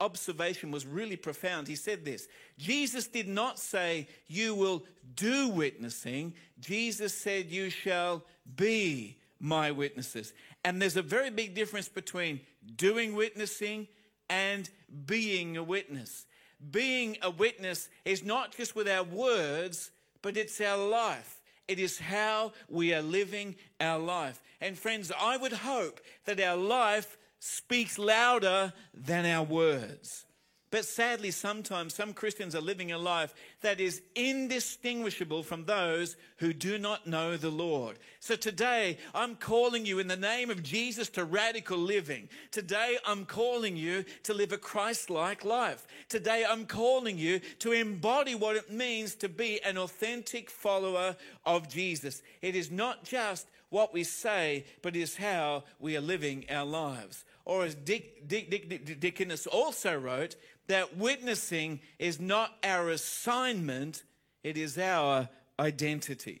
observation 0.00 0.70
was 0.70 0.86
really 0.86 1.16
profound. 1.16 1.68
He 1.68 1.76
said 1.76 2.04
this 2.04 2.28
Jesus 2.58 3.06
did 3.06 3.28
not 3.28 3.58
say, 3.58 4.08
You 4.26 4.54
will 4.54 4.84
do 5.14 5.48
witnessing. 5.48 6.34
Jesus 6.60 7.14
said, 7.14 7.50
You 7.50 7.70
shall 7.70 8.24
be 8.56 9.18
my 9.38 9.70
witnesses. 9.70 10.32
And 10.64 10.80
there's 10.80 10.96
a 10.96 11.02
very 11.02 11.30
big 11.30 11.54
difference 11.54 11.88
between 11.88 12.40
doing 12.76 13.14
witnessing 13.14 13.88
and 14.30 14.68
being 15.06 15.56
a 15.56 15.62
witness. 15.62 16.26
Being 16.70 17.18
a 17.22 17.30
witness 17.30 17.88
is 18.04 18.22
not 18.22 18.56
just 18.56 18.76
with 18.76 18.88
our 18.88 19.02
words, 19.02 19.90
but 20.22 20.36
it's 20.36 20.60
our 20.60 20.78
life. 20.78 21.40
It 21.66 21.78
is 21.78 21.98
how 21.98 22.52
we 22.68 22.94
are 22.94 23.02
living 23.02 23.56
our 23.80 23.98
life. 23.98 24.40
And 24.60 24.78
friends, 24.78 25.10
I 25.18 25.36
would 25.36 25.52
hope 25.52 26.00
that 26.24 26.40
our 26.40 26.56
life 26.56 27.16
speaks 27.44 27.98
louder 27.98 28.72
than 28.94 29.26
our 29.26 29.42
words. 29.42 30.26
But 30.70 30.84
sadly, 30.84 31.32
sometimes 31.32 31.92
some 31.92 32.14
Christians 32.14 32.54
are 32.54 32.60
living 32.60 32.92
a 32.92 32.98
life 32.98 33.34
that 33.62 33.80
is 33.80 34.00
indistinguishable 34.14 35.42
from 35.42 35.64
those 35.64 36.16
who 36.36 36.52
do 36.52 36.78
not 36.78 37.04
know 37.04 37.36
the 37.36 37.50
Lord. 37.50 37.98
So 38.20 38.36
today, 38.36 38.96
I'm 39.12 39.34
calling 39.34 39.84
you 39.84 39.98
in 39.98 40.06
the 40.06 40.16
name 40.16 40.50
of 40.50 40.62
Jesus 40.62 41.08
to 41.10 41.24
radical 41.24 41.76
living. 41.76 42.28
Today, 42.52 42.96
I'm 43.04 43.24
calling 43.26 43.76
you 43.76 44.04
to 44.22 44.34
live 44.34 44.52
a 44.52 44.56
Christ 44.56 45.10
like 45.10 45.44
life. 45.44 45.84
Today, 46.08 46.46
I'm 46.48 46.64
calling 46.64 47.18
you 47.18 47.40
to 47.58 47.72
embody 47.72 48.36
what 48.36 48.54
it 48.54 48.70
means 48.70 49.16
to 49.16 49.28
be 49.28 49.60
an 49.64 49.76
authentic 49.76 50.48
follower 50.48 51.16
of 51.44 51.68
Jesus. 51.68 52.22
It 52.40 52.54
is 52.54 52.70
not 52.70 53.02
just 53.02 53.48
what 53.72 53.92
we 53.92 54.04
say, 54.04 54.64
but 54.80 54.94
it 54.94 55.00
is 55.00 55.16
how 55.16 55.64
we 55.80 55.96
are 55.96 56.02
living 56.02 56.44
our 56.48 56.66
lives. 56.66 57.24
Or 57.44 57.64
as 57.64 57.74
Dick, 57.74 58.28
Dick, 58.28 58.50
Dick, 58.50 58.68
Dick 58.68 59.00
Dickinson 59.00 59.50
also 59.52 59.98
wrote, 59.98 60.36
that 60.68 60.96
witnessing 60.96 61.80
is 61.98 62.20
not 62.20 62.52
our 62.62 62.88
assignment, 62.88 64.04
it 64.44 64.56
is 64.56 64.78
our 64.78 65.28
identity. 65.58 66.40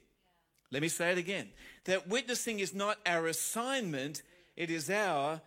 Let 0.70 0.82
me 0.82 0.88
say 0.88 1.12
it 1.12 1.18
again. 1.18 1.48
That 1.84 2.08
witnessing 2.08 2.60
is 2.60 2.72
not 2.74 2.98
our 3.04 3.26
assignment, 3.26 4.22
it 4.56 4.70
is 4.70 4.88
our 4.88 5.40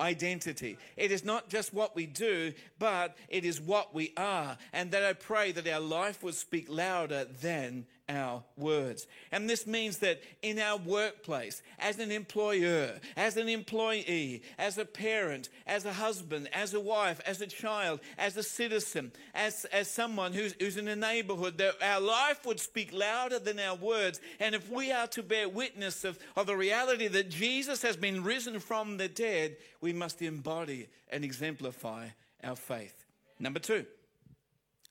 identity. 0.00 0.78
It 0.96 1.12
is 1.12 1.24
not 1.24 1.48
just 1.50 1.74
what 1.74 1.94
we 1.94 2.06
do, 2.06 2.54
but 2.78 3.16
it 3.28 3.44
is 3.44 3.60
what 3.60 3.94
we 3.94 4.12
are. 4.16 4.56
And 4.72 4.90
that 4.92 5.04
I 5.04 5.12
pray 5.12 5.52
that 5.52 5.68
our 5.68 5.80
life 5.80 6.22
would 6.22 6.34
speak 6.34 6.66
louder 6.68 7.26
than 7.42 7.86
our 8.10 8.42
words. 8.56 9.06
And 9.32 9.48
this 9.48 9.66
means 9.66 9.98
that 9.98 10.20
in 10.42 10.58
our 10.58 10.76
workplace, 10.76 11.62
as 11.78 11.98
an 11.98 12.10
employer, 12.10 12.98
as 13.16 13.36
an 13.36 13.48
employee, 13.48 14.42
as 14.58 14.76
a 14.78 14.84
parent, 14.84 15.48
as 15.66 15.84
a 15.84 15.92
husband, 15.92 16.48
as 16.52 16.74
a 16.74 16.80
wife, 16.80 17.20
as 17.26 17.40
a 17.40 17.46
child, 17.46 18.00
as 18.18 18.36
a 18.36 18.42
citizen, 18.42 19.12
as, 19.34 19.64
as 19.66 19.88
someone 19.88 20.32
who's, 20.32 20.54
who's 20.58 20.76
in 20.76 20.88
a 20.88 20.96
neighborhood, 20.96 21.56
that 21.58 21.74
our 21.82 22.00
life 22.00 22.44
would 22.44 22.60
speak 22.60 22.92
louder 22.92 23.38
than 23.38 23.58
our 23.58 23.76
words. 23.76 24.20
And 24.40 24.54
if 24.54 24.70
we 24.70 24.92
are 24.92 25.06
to 25.08 25.22
bear 25.22 25.48
witness 25.48 26.04
of, 26.04 26.18
of 26.36 26.46
the 26.46 26.56
reality 26.56 27.08
that 27.08 27.30
Jesus 27.30 27.82
has 27.82 27.96
been 27.96 28.24
risen 28.24 28.60
from 28.60 28.96
the 28.96 29.08
dead, 29.08 29.56
we 29.80 29.92
must 29.92 30.20
embody 30.20 30.88
and 31.10 31.24
exemplify 31.24 32.08
our 32.42 32.56
faith. 32.56 33.04
Number 33.38 33.60
two, 33.60 33.86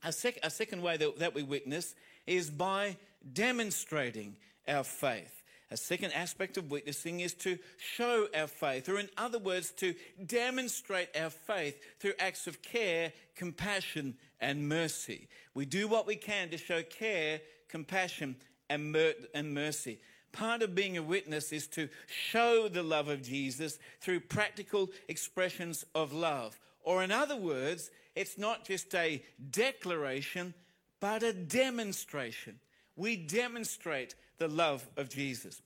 a, 0.02 0.12
sec- 0.12 0.40
a 0.42 0.50
second 0.50 0.82
way 0.82 0.96
that, 0.96 1.18
that 1.18 1.34
we 1.34 1.42
witness 1.42 1.94
is 2.26 2.50
by 2.50 2.96
demonstrating 3.32 4.36
our 4.68 4.84
faith. 4.84 5.42
A 5.72 5.76
second 5.76 6.12
aspect 6.12 6.56
of 6.56 6.70
witnessing 6.70 7.20
is 7.20 7.32
to 7.34 7.56
show 7.76 8.26
our 8.34 8.48
faith, 8.48 8.88
or 8.88 8.98
in 8.98 9.08
other 9.16 9.38
words, 9.38 9.70
to 9.72 9.94
demonstrate 10.26 11.16
our 11.16 11.30
faith 11.30 11.80
through 12.00 12.14
acts 12.18 12.48
of 12.48 12.60
care, 12.60 13.12
compassion, 13.36 14.16
and 14.40 14.68
mercy. 14.68 15.28
We 15.54 15.66
do 15.66 15.86
what 15.86 16.08
we 16.08 16.16
can 16.16 16.50
to 16.50 16.56
show 16.56 16.82
care, 16.82 17.40
compassion, 17.68 18.34
and, 18.68 18.90
mer- 18.90 19.14
and 19.32 19.54
mercy. 19.54 20.00
Part 20.32 20.62
of 20.62 20.74
being 20.74 20.96
a 20.96 21.02
witness 21.02 21.52
is 21.52 21.68
to 21.68 21.88
show 22.06 22.68
the 22.68 22.82
love 22.82 23.08
of 23.08 23.22
Jesus 23.22 23.78
through 24.00 24.20
practical 24.20 24.88
expressions 25.08 25.84
of 25.94 26.12
love. 26.12 26.58
Or, 26.82 27.04
in 27.04 27.12
other 27.12 27.36
words, 27.36 27.90
it's 28.16 28.38
not 28.38 28.64
just 28.64 28.92
a 28.94 29.22
declaration, 29.50 30.54
but 30.98 31.22
a 31.22 31.32
demonstration 31.32 32.58
we 33.00 33.16
demonstrate 33.16 34.14
the 34.36 34.46
love 34.46 34.86
of 34.98 35.08
Jesus. 35.08 35.62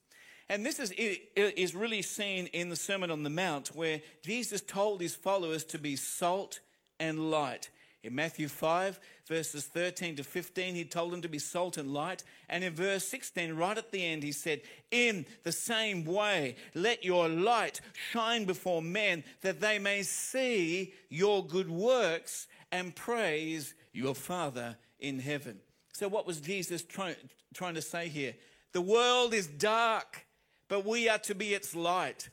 And 0.49 0.65
this 0.65 0.79
is, 0.79 0.93
is 1.37 1.75
really 1.75 2.03
seen 2.03 2.47
in 2.47 2.69
the 2.69 2.77
Sermon 2.77 3.11
on 3.11 3.25
the 3.25 3.31
Mount, 3.31 3.75
where 3.75 4.01
Jesus 4.23 4.61
told 4.61 5.01
his 5.01 5.17
followers 5.17 5.65
to 5.65 5.79
be 5.79 5.97
salt 5.97 6.61
and 7.01 7.31
light. 7.31 7.71
In 8.05 8.15
Matthew 8.15 8.49
5, 8.49 9.01
verses 9.27 9.65
13 9.65 10.17
to 10.17 10.25
15, 10.25 10.75
he 10.75 10.85
told 10.85 11.13
them 11.13 11.23
to 11.23 11.29
be 11.29 11.39
salt 11.39 11.77
and 11.77 11.93
light. 11.93 12.23
And 12.49 12.63
in 12.63 12.75
verse 12.75 13.05
16, 13.09 13.55
right 13.55 13.79
at 13.79 13.91
the 13.91 14.05
end, 14.05 14.23
he 14.23 14.33
said, 14.33 14.61
In 14.93 15.27
the 15.43 15.53
same 15.53 16.05
way, 16.05 16.55
let 16.75 17.05
your 17.05 17.29
light 17.29 17.81
shine 18.13 18.45
before 18.45 18.83
men 18.83 19.25
that 19.41 19.61
they 19.61 19.81
may 19.81 20.03
see 20.03 20.93
your 21.09 21.45
good 21.45 21.71
works 21.71 22.47
and 22.71 22.95
praise 22.95 23.75
your 23.93 24.15
Father 24.15 24.77
in 25.01 25.19
heaven. 25.19 25.59
So, 25.95 26.09
what 26.09 26.27
was 26.27 26.41
Jesus 26.41 26.83
try, 26.83 27.15
trying 27.55 27.75
to 27.75 27.83
say 27.83 28.09
here? 28.09 28.35
The 28.73 28.81
world 28.81 29.33
is 29.33 29.47
dark, 29.47 30.27
but 30.69 30.85
we 30.85 31.09
are 31.09 31.19
to 31.19 31.35
be 31.35 31.55
its 31.55 31.75
light. 31.75 32.29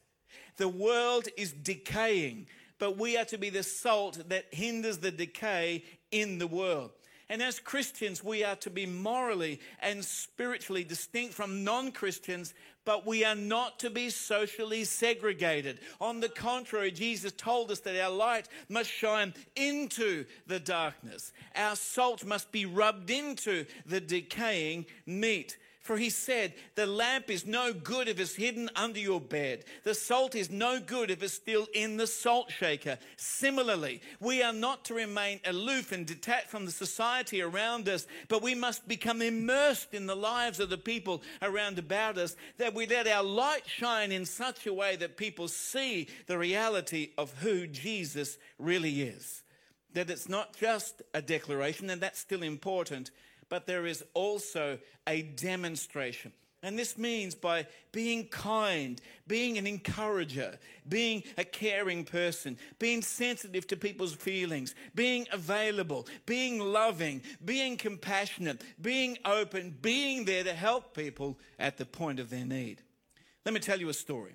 The 0.57 0.67
world 0.67 1.27
is 1.37 1.53
decaying, 1.53 2.47
but 2.79 2.97
we 2.97 3.17
are 3.17 3.25
to 3.25 3.37
be 3.37 3.51
the 3.51 3.63
salt 3.63 4.29
that 4.29 4.45
hinders 4.51 4.97
the 4.97 5.11
decay 5.11 5.83
in 6.11 6.39
the 6.39 6.47
world. 6.47 6.91
And 7.29 7.41
as 7.41 7.59
Christians, 7.59 8.23
we 8.23 8.43
are 8.43 8.57
to 8.57 8.69
be 8.69 8.85
morally 8.85 9.61
and 9.79 10.03
spiritually 10.03 10.83
distinct 10.83 11.33
from 11.33 11.63
non 11.63 11.91
Christians, 11.91 12.53
but 12.85 13.05
we 13.05 13.23
are 13.23 13.35
not 13.35 13.79
to 13.79 13.89
be 13.89 14.09
socially 14.09 14.83
segregated. 14.83 15.79
On 15.99 16.19
the 16.19 16.29
contrary, 16.29 16.91
Jesus 16.91 17.31
told 17.31 17.71
us 17.71 17.79
that 17.81 17.99
our 18.01 18.11
light 18.11 18.47
must 18.69 18.89
shine 18.89 19.33
into 19.55 20.25
the 20.47 20.59
darkness, 20.59 21.33
our 21.55 21.75
salt 21.75 22.25
must 22.25 22.51
be 22.51 22.65
rubbed 22.65 23.09
into 23.09 23.65
the 23.85 23.99
decaying 23.99 24.85
meat. 25.05 25.57
For 25.81 25.97
he 25.97 26.11
said, 26.11 26.53
The 26.75 26.85
lamp 26.85 27.31
is 27.31 27.47
no 27.47 27.73
good 27.73 28.07
if 28.07 28.19
it's 28.19 28.35
hidden 28.35 28.69
under 28.75 28.99
your 28.99 29.19
bed. 29.19 29.65
The 29.83 29.95
salt 29.95 30.35
is 30.35 30.51
no 30.51 30.79
good 30.79 31.09
if 31.09 31.23
it's 31.23 31.33
still 31.33 31.67
in 31.73 31.97
the 31.97 32.05
salt 32.05 32.51
shaker. 32.51 32.99
Similarly, 33.17 34.01
we 34.19 34.43
are 34.43 34.53
not 34.53 34.85
to 34.85 34.93
remain 34.93 35.39
aloof 35.43 35.91
and 35.91 36.05
detached 36.05 36.49
from 36.49 36.65
the 36.65 36.71
society 36.71 37.41
around 37.41 37.89
us, 37.89 38.05
but 38.27 38.43
we 38.43 38.53
must 38.53 38.87
become 38.87 39.23
immersed 39.23 39.95
in 39.95 40.05
the 40.05 40.15
lives 40.15 40.59
of 40.59 40.69
the 40.69 40.77
people 40.77 41.23
around 41.41 41.79
about 41.79 42.19
us, 42.19 42.35
that 42.59 42.75
we 42.75 42.85
let 42.85 43.07
our 43.07 43.23
light 43.23 43.67
shine 43.67 44.11
in 44.11 44.25
such 44.25 44.67
a 44.67 44.73
way 44.73 44.95
that 44.97 45.17
people 45.17 45.47
see 45.47 46.07
the 46.27 46.37
reality 46.37 47.09
of 47.17 47.33
who 47.39 47.65
Jesus 47.65 48.37
really 48.59 49.01
is. 49.01 49.41
That 49.93 50.11
it's 50.11 50.29
not 50.29 50.55
just 50.55 51.01
a 51.15 51.23
declaration, 51.23 51.89
and 51.89 52.01
that's 52.01 52.19
still 52.19 52.43
important 52.43 53.09
but 53.51 53.67
there 53.67 53.85
is 53.85 54.01
also 54.13 54.79
a 55.05 55.23
demonstration. 55.23 56.31
And 56.63 56.79
this 56.79 56.97
means 56.97 57.35
by 57.35 57.67
being 57.91 58.29
kind, 58.29 59.01
being 59.27 59.57
an 59.57 59.67
encourager, 59.67 60.57
being 60.87 61.23
a 61.37 61.43
caring 61.43 62.05
person, 62.05 62.57
being 62.79 63.01
sensitive 63.01 63.67
to 63.67 63.75
people's 63.75 64.13
feelings, 64.13 64.73
being 64.95 65.27
available, 65.33 66.07
being 66.25 66.59
loving, 66.59 67.23
being 67.43 67.75
compassionate, 67.75 68.61
being 68.81 69.17
open, 69.25 69.75
being 69.81 70.23
there 70.23 70.45
to 70.45 70.53
help 70.53 70.95
people 70.95 71.37
at 71.59 71.77
the 71.77 71.85
point 71.85 72.21
of 72.21 72.29
their 72.29 72.45
need. 72.45 72.81
Let 73.45 73.53
me 73.53 73.59
tell 73.59 73.81
you 73.81 73.89
a 73.89 73.93
story. 73.93 74.31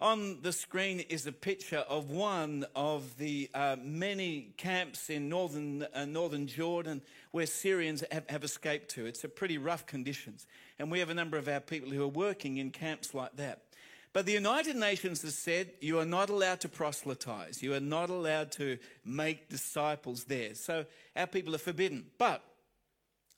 On 0.00 0.40
the 0.42 0.52
screen 0.52 1.00
is 1.00 1.26
a 1.26 1.32
picture 1.32 1.84
of 1.88 2.10
one 2.10 2.64
of 2.76 3.16
the 3.18 3.50
uh, 3.52 3.74
many 3.82 4.52
camps 4.56 5.10
in 5.10 5.28
northern, 5.28 5.84
uh, 5.92 6.04
northern 6.04 6.46
Jordan 6.46 7.02
where 7.32 7.46
Syrians 7.46 8.04
have, 8.12 8.22
have 8.30 8.44
escaped 8.44 8.90
to. 8.90 9.06
It's 9.06 9.24
a 9.24 9.28
pretty 9.28 9.58
rough 9.58 9.86
conditions. 9.86 10.46
And 10.78 10.88
we 10.92 11.00
have 11.00 11.10
a 11.10 11.14
number 11.14 11.36
of 11.36 11.48
our 11.48 11.58
people 11.58 11.90
who 11.90 12.04
are 12.04 12.08
working 12.08 12.58
in 12.58 12.70
camps 12.70 13.12
like 13.12 13.34
that. 13.38 13.62
But 14.12 14.24
the 14.24 14.32
United 14.32 14.76
Nations 14.76 15.22
has 15.22 15.36
said 15.36 15.72
you 15.80 15.98
are 15.98 16.04
not 16.04 16.30
allowed 16.30 16.60
to 16.60 16.68
proselytize. 16.68 17.60
You 17.60 17.74
are 17.74 17.80
not 17.80 18.08
allowed 18.08 18.52
to 18.52 18.78
make 19.04 19.48
disciples 19.48 20.24
there. 20.24 20.54
So 20.54 20.86
our 21.16 21.26
people 21.26 21.56
are 21.56 21.58
forbidden. 21.58 22.06
But 22.18 22.44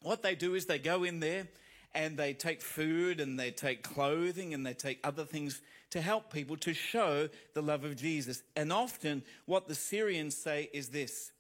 what 0.02 0.22
they 0.22 0.34
do 0.34 0.54
is 0.54 0.66
they 0.66 0.78
go 0.78 1.04
in 1.04 1.20
there 1.20 1.48
and 1.94 2.18
they 2.18 2.34
take 2.34 2.60
food 2.60 3.18
and 3.18 3.40
they 3.40 3.50
take 3.50 3.82
clothing 3.82 4.52
and 4.52 4.64
they 4.64 4.74
take 4.74 5.00
other 5.02 5.24
things 5.24 5.62
to 5.90 6.00
help 6.00 6.32
people 6.32 6.56
to 6.58 6.72
show 6.72 7.28
the 7.54 7.62
love 7.62 7.84
of 7.84 7.96
Jesus. 7.96 8.42
And 8.56 8.72
often 8.72 9.22
what 9.46 9.68
the 9.68 9.74
Syrians 9.74 10.36
say 10.36 10.70
is 10.72 10.88
this 10.88 11.32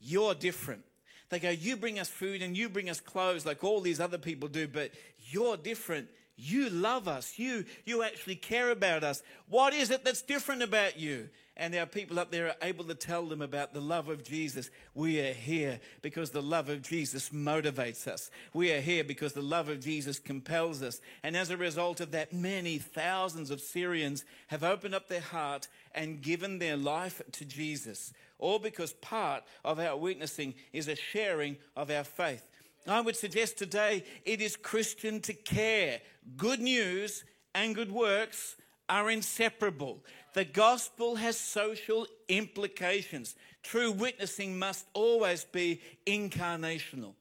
You're 0.00 0.34
different. 0.34 0.84
They 1.30 1.38
go, 1.38 1.50
You 1.50 1.76
bring 1.76 1.98
us 1.98 2.08
food 2.08 2.42
and 2.42 2.56
you 2.56 2.68
bring 2.68 2.90
us 2.90 3.00
clothes 3.00 3.46
like 3.46 3.64
all 3.64 3.80
these 3.80 4.00
other 4.00 4.18
people 4.18 4.48
do, 4.48 4.68
but 4.68 4.90
you're 5.30 5.56
different. 5.56 6.08
You 6.36 6.68
love 6.68 7.06
us. 7.06 7.38
You, 7.38 7.64
you 7.84 8.02
actually 8.02 8.36
care 8.36 8.70
about 8.70 9.04
us. 9.04 9.22
What 9.48 9.72
is 9.72 9.90
it 9.90 10.04
that's 10.04 10.22
different 10.22 10.62
about 10.62 10.98
you? 10.98 11.28
And 11.56 11.72
our 11.76 11.86
people 11.86 12.18
up 12.18 12.32
there 12.32 12.48
are 12.48 12.56
able 12.62 12.84
to 12.86 12.96
tell 12.96 13.26
them 13.26 13.40
about 13.40 13.72
the 13.72 13.80
love 13.80 14.08
of 14.08 14.24
Jesus. 14.24 14.70
We 14.92 15.20
are 15.20 15.32
here 15.32 15.78
because 16.02 16.30
the 16.30 16.42
love 16.42 16.68
of 16.68 16.82
Jesus 16.82 17.30
motivates 17.30 18.08
us. 18.08 18.30
We 18.52 18.72
are 18.72 18.80
here 18.80 19.04
because 19.04 19.34
the 19.34 19.42
love 19.42 19.68
of 19.68 19.78
Jesus 19.78 20.18
compels 20.18 20.82
us. 20.82 21.00
And 21.22 21.36
as 21.36 21.50
a 21.50 21.56
result 21.56 22.00
of 22.00 22.10
that, 22.10 22.32
many 22.32 22.78
thousands 22.78 23.52
of 23.52 23.60
Syrians 23.60 24.24
have 24.48 24.64
opened 24.64 24.96
up 24.96 25.06
their 25.06 25.20
heart 25.20 25.68
and 25.94 26.20
given 26.20 26.58
their 26.58 26.76
life 26.76 27.22
to 27.32 27.44
Jesus. 27.44 28.12
All 28.40 28.58
because 28.58 28.92
part 28.94 29.44
of 29.64 29.78
our 29.78 29.96
witnessing 29.96 30.54
is 30.72 30.88
a 30.88 30.96
sharing 30.96 31.56
of 31.76 31.88
our 31.88 32.04
faith. 32.04 32.48
I 32.86 33.00
would 33.00 33.16
suggest 33.16 33.58
today 33.58 34.04
it 34.24 34.40
is 34.40 34.56
Christian 34.56 35.20
to 35.20 35.32
care. 35.32 36.00
Good 36.36 36.60
news 36.60 37.24
and 37.54 37.76
good 37.76 37.92
works 37.92 38.56
are 38.88 39.10
inseparable. 39.10 40.02
The 40.34 40.44
gospel 40.44 41.14
has 41.16 41.38
social 41.38 42.06
implications. 42.28 43.36
True 43.62 43.92
witnessing 43.92 44.58
must 44.58 44.86
always 44.92 45.44
be 45.44 45.80
incarnational. 46.06 47.14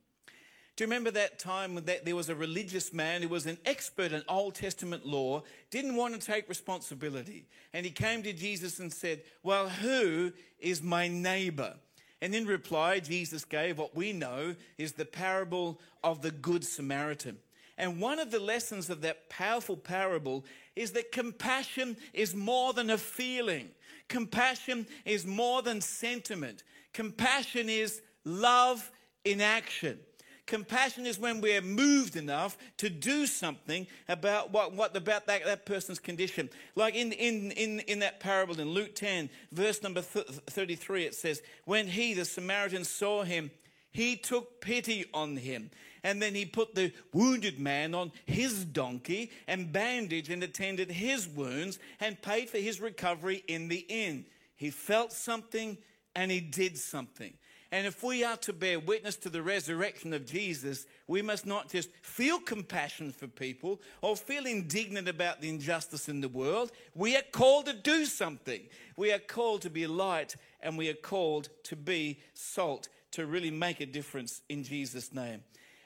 Do 0.75 0.83
you 0.83 0.87
remember 0.87 1.11
that 1.11 1.37
time 1.37 1.75
when 1.75 1.85
that 1.85 2.03
there 2.03 2.15
was 2.15 2.29
a 2.29 2.35
religious 2.35 2.91
man 2.91 3.21
who 3.21 3.29
was 3.29 3.45
an 3.45 3.59
expert 3.65 4.11
in 4.11 4.23
Old 4.27 4.55
Testament 4.55 5.05
law, 5.05 5.43
didn't 5.69 5.95
want 5.95 6.19
to 6.19 6.19
take 6.19 6.49
responsibility? 6.49 7.45
And 7.73 7.85
he 7.85 7.91
came 7.91 8.23
to 8.23 8.33
Jesus 8.33 8.79
and 8.79 8.91
said, 8.91 9.21
Well, 9.43 9.69
who 9.69 10.33
is 10.59 10.81
my 10.81 11.07
neighbor? 11.07 11.75
And 12.23 12.33
in 12.33 12.47
reply, 12.47 12.99
Jesus 12.99 13.45
gave 13.45 13.77
what 13.77 13.95
we 13.95 14.13
know 14.13 14.55
is 14.79 14.93
the 14.93 15.05
parable 15.05 15.79
of 16.03 16.23
the 16.23 16.31
Good 16.31 16.63
Samaritan. 16.63 17.37
And 17.77 17.99
one 17.99 18.19
of 18.19 18.31
the 18.31 18.39
lessons 18.39 18.89
of 18.89 19.01
that 19.01 19.29
powerful 19.29 19.77
parable 19.77 20.45
is 20.75 20.91
that 20.91 21.11
compassion 21.11 21.97
is 22.13 22.35
more 22.35 22.73
than 22.73 22.89
a 22.89 22.97
feeling. 22.97 23.69
Compassion 24.07 24.85
is 25.05 25.25
more 25.25 25.61
than 25.61 25.81
sentiment. 25.81 26.63
Compassion 26.93 27.69
is 27.69 28.01
love 28.25 28.91
in 29.25 29.41
action. 29.41 29.99
Compassion 30.45 31.05
is 31.05 31.17
when 31.17 31.39
we're 31.39 31.61
moved 31.61 32.17
enough 32.17 32.57
to 32.77 32.89
do 32.89 33.25
something 33.25 33.87
about 34.09 34.51
what, 34.51 34.73
what 34.73 34.95
about 34.95 35.25
that, 35.27 35.45
that 35.45 35.65
person's 35.65 35.99
condition. 35.99 36.49
Like 36.75 36.95
in, 36.95 37.13
in, 37.13 37.51
in, 37.51 37.79
in 37.81 37.99
that 37.99 38.19
parable 38.19 38.59
in 38.59 38.69
Luke 38.69 38.93
10, 38.93 39.29
verse 39.53 39.81
number 39.81 40.01
33, 40.01 41.05
it 41.05 41.15
says, 41.15 41.41
When 41.63 41.87
he, 41.87 42.13
the 42.13 42.25
Samaritan, 42.25 42.83
saw 42.83 43.23
him, 43.23 43.51
he 43.91 44.17
took 44.17 44.59
pity 44.59 45.05
on 45.13 45.37
him. 45.37 45.71
And 46.03 46.21
then 46.21 46.35
he 46.35 46.45
put 46.45 46.75
the 46.75 46.91
wounded 47.13 47.59
man 47.59 47.95
on 47.95 48.11
his 48.25 48.65
donkey 48.65 49.31
and 49.47 49.71
bandaged 49.71 50.29
and 50.29 50.43
attended 50.43 50.91
his 50.91 51.27
wounds 51.27 51.79
and 51.99 52.21
paid 52.21 52.49
for 52.49 52.57
his 52.57 52.81
recovery 52.81 53.43
in 53.47 53.69
the 53.69 53.85
inn. 53.87 54.25
He 54.55 54.69
felt 54.69 55.13
something 55.13 55.77
and 56.15 56.29
he 56.29 56.41
did 56.41 56.77
something. 56.77 57.33
And 57.73 57.87
if 57.87 58.03
we 58.03 58.23
are 58.23 58.37
to 58.37 58.53
bear 58.53 58.79
witness 58.79 59.15
to 59.15 59.31
the 59.31 59.41
resurrection 59.41 60.13
of 60.13 60.27
Jesus, 60.27 60.85
we 61.07 61.23
must 61.23 61.47
not 61.47 61.71
just 61.71 61.89
feel 62.03 62.37
compassion 62.39 63.11
for 63.11 63.25
people 63.25 63.81
or 64.01 64.15
feel 64.15 64.45
indignant 64.45 65.07
about 65.07 65.41
the 65.41 65.49
injustice 65.49 66.07
in 66.07 66.21
the 66.21 66.29
world. 66.29 66.71
We 66.93 67.17
are 67.17 67.23
called 67.31 67.65
to 67.65 67.73
do 67.73 68.05
something. 68.05 68.61
We 68.95 69.11
are 69.11 69.17
called 69.17 69.63
to 69.63 69.71
be 69.71 69.87
light 69.87 70.35
and 70.61 70.77
we 70.77 70.87
are 70.89 70.93
called 70.93 71.49
to 71.63 71.75
be 71.75 72.19
salt 72.35 72.89
to 73.13 73.25
really 73.25 73.49
make 73.49 73.81
a 73.81 73.87
difference 73.87 74.43
in 74.49 74.63
Jesus' 74.63 75.11
name. 75.11 75.41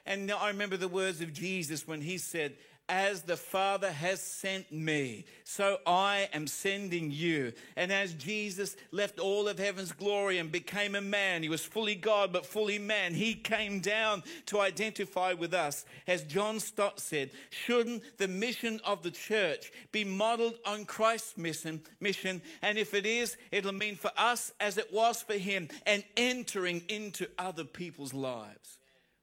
And 0.08 0.32
I 0.32 0.48
remember 0.48 0.78
the 0.78 0.88
words 0.88 1.20
of 1.20 1.34
Jesus 1.34 1.86
when 1.86 2.00
he 2.00 2.16
said, 2.16 2.54
as 2.88 3.20
the 3.20 3.36
Father 3.36 3.92
has 3.92 4.22
sent 4.22 4.72
me, 4.72 5.26
so 5.44 5.76
I 5.86 6.30
am 6.32 6.46
sending 6.46 7.10
you. 7.10 7.52
And 7.76 7.92
as 7.92 8.14
Jesus 8.14 8.74
left 8.90 9.18
all 9.18 9.48
of 9.48 9.58
heaven's 9.58 9.92
glory 9.92 10.38
and 10.38 10.50
became 10.50 10.94
a 10.94 11.02
man, 11.02 11.42
he 11.42 11.50
was 11.50 11.62
fully 11.62 11.94
God 11.94 12.32
but 12.32 12.46
fully 12.46 12.78
man, 12.78 13.12
he 13.12 13.34
came 13.34 13.80
down 13.80 14.22
to 14.46 14.60
identify 14.60 15.34
with 15.34 15.52
us. 15.52 15.84
As 16.06 16.22
John 16.22 16.58
Stott 16.58 17.00
said, 17.00 17.30
shouldn't 17.50 18.02
the 18.16 18.28
mission 18.28 18.80
of 18.86 19.02
the 19.02 19.10
church 19.10 19.70
be 19.92 20.04
modeled 20.04 20.54
on 20.64 20.86
Christ's 20.86 21.36
mission? 21.36 21.82
mission? 22.00 22.40
And 22.62 22.78
if 22.78 22.94
it 22.94 23.04
is, 23.04 23.36
it'll 23.52 23.72
mean 23.72 23.96
for 23.96 24.12
us 24.16 24.54
as 24.58 24.78
it 24.78 24.90
was 24.90 25.20
for 25.20 25.34
him 25.34 25.68
and 25.84 26.02
entering 26.16 26.84
into 26.88 27.26
other 27.38 27.64
people's 27.64 28.14
lives. 28.14 28.77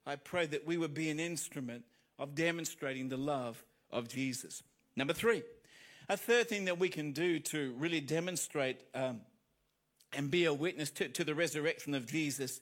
I 0.05 0.15
pray 0.15 0.45
that 0.47 0.65
we 0.65 0.77
would 0.77 0.93
be 0.93 1.09
an 1.09 1.19
instrument 1.19 1.83
of 2.19 2.35
demonstrating 2.35 3.09
the 3.09 3.17
love 3.17 3.63
of 3.91 4.07
Jesus. 4.07 4.63
Number 4.95 5.13
three, 5.13 5.43
a 6.07 6.17
third 6.17 6.47
thing 6.47 6.65
that 6.65 6.79
we 6.79 6.89
can 6.89 7.11
do 7.11 7.39
to 7.39 7.73
really 7.77 7.99
demonstrate 7.99 8.81
um, 8.93 9.21
and 10.13 10.29
be 10.29 10.45
a 10.45 10.53
witness 10.53 10.91
to, 10.91 11.09
to 11.09 11.23
the 11.23 11.35
resurrection 11.35 11.93
of 11.93 12.05
Jesus 12.05 12.61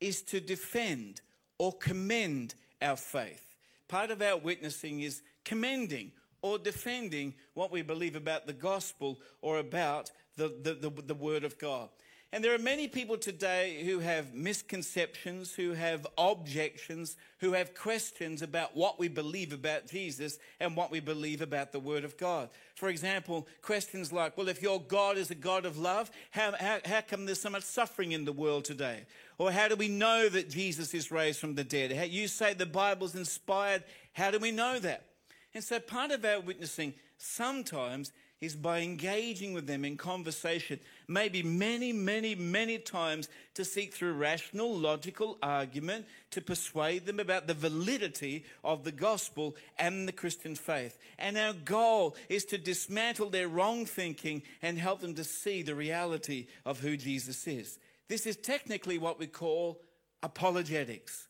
is 0.00 0.22
to 0.22 0.40
defend 0.40 1.20
or 1.58 1.72
commend 1.72 2.54
our 2.80 2.96
faith. 2.96 3.54
Part 3.88 4.10
of 4.10 4.20
our 4.20 4.36
witnessing 4.36 5.00
is 5.00 5.22
commending 5.44 6.12
or 6.42 6.58
defending 6.58 7.34
what 7.54 7.70
we 7.70 7.82
believe 7.82 8.16
about 8.16 8.46
the 8.46 8.52
gospel 8.52 9.20
or 9.40 9.58
about 9.58 10.10
the, 10.36 10.52
the, 10.62 10.74
the, 10.74 11.02
the 11.02 11.14
word 11.14 11.44
of 11.44 11.58
God. 11.58 11.88
And 12.34 12.42
there 12.42 12.54
are 12.54 12.58
many 12.58 12.88
people 12.88 13.18
today 13.18 13.82
who 13.84 13.98
have 13.98 14.32
misconceptions, 14.32 15.52
who 15.52 15.74
have 15.74 16.06
objections, 16.16 17.16
who 17.40 17.52
have 17.52 17.74
questions 17.74 18.40
about 18.40 18.74
what 18.74 18.98
we 18.98 19.08
believe 19.08 19.52
about 19.52 19.86
Jesus 19.86 20.38
and 20.58 20.74
what 20.74 20.90
we 20.90 20.98
believe 20.98 21.42
about 21.42 21.72
the 21.72 21.78
Word 21.78 22.04
of 22.04 22.16
God. 22.16 22.48
For 22.74 22.88
example, 22.88 23.46
questions 23.60 24.14
like, 24.14 24.38
well, 24.38 24.48
if 24.48 24.62
your 24.62 24.80
God 24.80 25.18
is 25.18 25.30
a 25.30 25.34
God 25.34 25.66
of 25.66 25.76
love, 25.76 26.10
how, 26.30 26.54
how, 26.58 26.78
how 26.86 27.02
come 27.02 27.26
there's 27.26 27.42
so 27.42 27.50
much 27.50 27.64
suffering 27.64 28.12
in 28.12 28.24
the 28.24 28.32
world 28.32 28.64
today? 28.64 29.04
Or 29.36 29.52
how 29.52 29.68
do 29.68 29.76
we 29.76 29.88
know 29.88 30.30
that 30.30 30.48
Jesus 30.48 30.94
is 30.94 31.10
raised 31.10 31.38
from 31.38 31.54
the 31.54 31.64
dead? 31.64 31.92
How, 31.92 32.04
you 32.04 32.28
say 32.28 32.54
the 32.54 32.64
Bible's 32.64 33.14
inspired. 33.14 33.84
How 34.14 34.30
do 34.30 34.38
we 34.38 34.52
know 34.52 34.78
that? 34.78 35.04
And 35.52 35.62
so 35.62 35.78
part 35.78 36.10
of 36.10 36.24
our 36.24 36.40
witnessing 36.40 36.94
sometimes 37.18 38.10
is 38.42 38.56
by 38.56 38.80
engaging 38.80 39.54
with 39.54 39.68
them 39.68 39.84
in 39.84 39.96
conversation, 39.96 40.80
maybe 41.06 41.44
many, 41.44 41.92
many, 41.92 42.34
many 42.34 42.76
times 42.76 43.28
to 43.54 43.64
seek 43.64 43.94
through 43.94 44.12
rational, 44.14 44.76
logical 44.76 45.38
argument 45.42 46.04
to 46.32 46.40
persuade 46.40 47.06
them 47.06 47.20
about 47.20 47.46
the 47.46 47.54
validity 47.54 48.44
of 48.64 48.82
the 48.82 48.90
gospel 48.90 49.54
and 49.78 50.08
the 50.08 50.12
Christian 50.12 50.56
faith. 50.56 50.98
And 51.20 51.38
our 51.38 51.52
goal 51.52 52.16
is 52.28 52.44
to 52.46 52.58
dismantle 52.58 53.30
their 53.30 53.48
wrong 53.48 53.86
thinking 53.86 54.42
and 54.60 54.76
help 54.76 55.00
them 55.00 55.14
to 55.14 55.24
see 55.24 55.62
the 55.62 55.76
reality 55.76 56.48
of 56.66 56.80
who 56.80 56.96
Jesus 56.96 57.46
is. 57.46 57.78
This 58.08 58.26
is 58.26 58.36
technically 58.36 58.98
what 58.98 59.20
we 59.20 59.28
call 59.28 59.80
apologetics. 60.20 61.28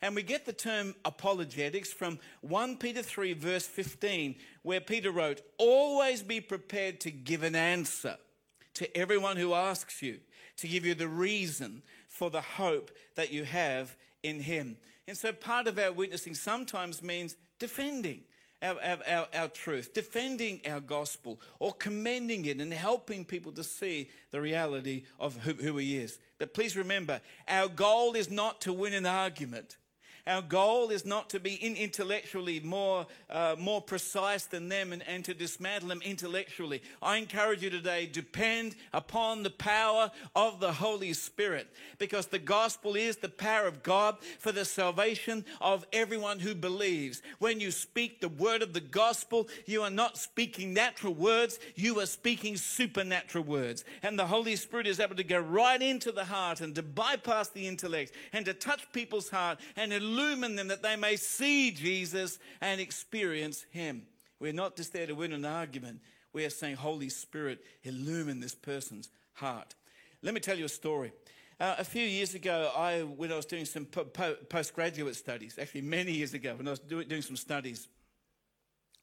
And 0.00 0.14
we 0.14 0.22
get 0.22 0.46
the 0.46 0.52
term 0.52 0.94
apologetics 1.04 1.92
from 1.92 2.20
1 2.42 2.76
Peter 2.76 3.02
3, 3.02 3.32
verse 3.32 3.66
15, 3.66 4.36
where 4.62 4.80
Peter 4.80 5.10
wrote, 5.10 5.42
Always 5.58 6.22
be 6.22 6.40
prepared 6.40 7.00
to 7.00 7.10
give 7.10 7.42
an 7.42 7.56
answer 7.56 8.16
to 8.74 8.96
everyone 8.96 9.36
who 9.36 9.54
asks 9.54 10.00
you, 10.02 10.20
to 10.58 10.68
give 10.68 10.86
you 10.86 10.94
the 10.94 11.08
reason 11.08 11.82
for 12.06 12.30
the 12.30 12.40
hope 12.40 12.92
that 13.16 13.32
you 13.32 13.44
have 13.44 13.96
in 14.22 14.38
Him. 14.38 14.76
And 15.08 15.16
so 15.16 15.32
part 15.32 15.66
of 15.66 15.78
our 15.78 15.92
witnessing 15.92 16.34
sometimes 16.34 17.02
means 17.02 17.36
defending. 17.58 18.22
Our, 18.60 18.76
our, 19.08 19.28
our, 19.34 19.46
truth, 19.46 19.94
defending 19.94 20.60
our 20.68 20.80
gospel, 20.80 21.40
or 21.60 21.72
commending 21.72 22.44
it 22.46 22.60
and 22.60 22.72
helping 22.72 23.24
people 23.24 23.52
to 23.52 23.62
see 23.62 24.10
the 24.32 24.40
reality 24.40 25.04
of 25.20 25.36
who, 25.36 25.52
who 25.52 25.76
He 25.76 25.96
is. 25.96 26.18
But 26.38 26.54
please 26.54 26.76
remember, 26.76 27.20
our 27.46 27.68
goal 27.68 28.14
is 28.14 28.28
not 28.28 28.60
to 28.62 28.72
win 28.72 28.94
an 28.94 29.06
argument. 29.06 29.76
Our 30.28 30.42
goal 30.42 30.90
is 30.90 31.06
not 31.06 31.30
to 31.30 31.40
be 31.40 31.54
intellectually 31.54 32.60
more, 32.60 33.06
uh, 33.30 33.56
more 33.58 33.80
precise 33.80 34.44
than 34.44 34.68
them 34.68 34.92
and, 34.92 35.02
and 35.08 35.24
to 35.24 35.32
dismantle 35.32 35.88
them 35.88 36.02
intellectually. 36.04 36.82
I 37.00 37.16
encourage 37.16 37.62
you 37.62 37.70
today, 37.70 38.04
depend 38.04 38.76
upon 38.92 39.42
the 39.42 39.50
power 39.50 40.10
of 40.36 40.60
the 40.60 40.72
Holy 40.72 41.14
Spirit 41.14 41.68
because 41.96 42.26
the 42.26 42.38
gospel 42.38 42.94
is 42.94 43.16
the 43.16 43.30
power 43.30 43.66
of 43.66 43.82
God 43.82 44.18
for 44.38 44.52
the 44.52 44.66
salvation 44.66 45.46
of 45.62 45.86
everyone 45.94 46.40
who 46.40 46.54
believes. 46.54 47.22
When 47.38 47.58
you 47.58 47.70
speak 47.70 48.20
the 48.20 48.28
word 48.28 48.60
of 48.60 48.74
the 48.74 48.80
gospel, 48.80 49.48
you 49.64 49.82
are 49.82 49.90
not 49.90 50.18
speaking 50.18 50.74
natural 50.74 51.14
words, 51.14 51.58
you 51.74 52.00
are 52.00 52.06
speaking 52.06 52.58
supernatural 52.58 53.44
words. 53.44 53.82
And 54.02 54.18
the 54.18 54.26
Holy 54.26 54.56
Spirit 54.56 54.86
is 54.86 55.00
able 55.00 55.16
to 55.16 55.24
go 55.24 55.38
right 55.38 55.80
into 55.80 56.12
the 56.12 56.26
heart 56.26 56.60
and 56.60 56.74
to 56.74 56.82
bypass 56.82 57.48
the 57.48 57.66
intellect 57.66 58.12
and 58.34 58.44
to 58.44 58.52
touch 58.52 58.92
people's 58.92 59.30
heart 59.30 59.58
and 59.74 59.90
illumine 60.18 60.56
them 60.56 60.68
that 60.68 60.82
they 60.82 60.96
may 60.96 61.16
see 61.16 61.70
Jesus 61.70 62.38
and 62.60 62.80
experience 62.80 63.64
Him. 63.70 64.02
We're 64.40 64.52
not 64.52 64.76
just 64.76 64.92
there 64.92 65.06
to 65.06 65.14
win 65.14 65.32
an 65.32 65.44
argument. 65.44 66.00
We 66.32 66.44
are 66.44 66.50
saying, 66.50 66.76
Holy 66.76 67.08
Spirit, 67.08 67.64
illumine 67.82 68.40
this 68.40 68.54
person's 68.54 69.08
heart. 69.34 69.74
Let 70.22 70.34
me 70.34 70.40
tell 70.40 70.58
you 70.58 70.66
a 70.66 70.68
story. 70.68 71.12
Uh, 71.60 71.74
a 71.78 71.84
few 71.84 72.04
years 72.04 72.34
ago, 72.34 72.70
I, 72.76 73.00
when 73.00 73.32
I 73.32 73.36
was 73.36 73.46
doing 73.46 73.64
some 73.64 73.84
po- 73.84 74.04
po- 74.04 74.36
postgraduate 74.48 75.16
studies, 75.16 75.58
actually 75.60 75.80
many 75.82 76.12
years 76.12 76.34
ago, 76.34 76.54
when 76.54 76.68
I 76.68 76.70
was 76.70 76.78
do- 76.78 77.04
doing 77.04 77.22
some 77.22 77.36
studies, 77.36 77.88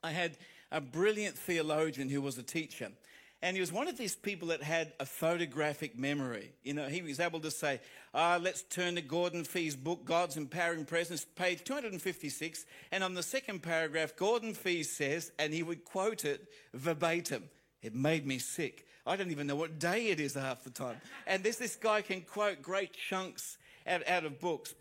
I 0.01 0.11
had 0.11 0.37
a 0.71 0.79
brilliant 0.79 1.37
theologian 1.37 2.09
who 2.09 2.21
was 2.21 2.37
a 2.37 2.43
teacher. 2.43 2.91
And 3.41 3.55
he 3.55 3.61
was 3.61 3.71
one 3.71 3.87
of 3.87 3.97
these 3.97 4.15
people 4.15 4.47
that 4.47 4.63
had 4.63 4.93
a 4.99 5.05
photographic 5.05 5.97
memory. 5.97 6.53
You 6.63 6.73
know, 6.73 6.87
he 6.87 7.01
was 7.01 7.19
able 7.19 7.39
to 7.41 7.51
say, 7.51 7.79
ah, 8.13 8.39
let's 8.41 8.63
turn 8.63 8.95
to 8.95 9.01
Gordon 9.01 9.43
Fee's 9.43 9.75
book, 9.75 10.05
God's 10.05 10.37
Empowering 10.37 10.85
Presence, 10.85 11.25
page 11.35 11.63
256. 11.63 12.65
And 12.91 13.03
on 13.03 13.13
the 13.13 13.21
second 13.21 13.61
paragraph, 13.61 14.15
Gordon 14.15 14.53
Fee 14.53 14.83
says, 14.83 15.31
and 15.37 15.53
he 15.53 15.63
would 15.63 15.85
quote 15.85 16.25
it 16.25 16.47
verbatim. 16.73 17.43
It 17.81 17.93
made 17.93 18.25
me 18.25 18.39
sick. 18.39 18.87
I 19.05 19.15
don't 19.15 19.29
even 19.29 19.45
know 19.45 19.55
what 19.55 19.77
day 19.77 20.07
it 20.07 20.19
is 20.19 20.33
half 20.33 20.63
the 20.63 20.71
time. 20.71 20.99
And 21.27 21.43
this, 21.43 21.57
this 21.57 21.75
guy 21.75 22.01
can 22.01 22.21
quote 22.21 22.61
great 22.61 22.93
chunks 22.93 23.57
out, 23.85 24.07
out 24.07 24.25
of 24.25 24.39
books. 24.39 24.73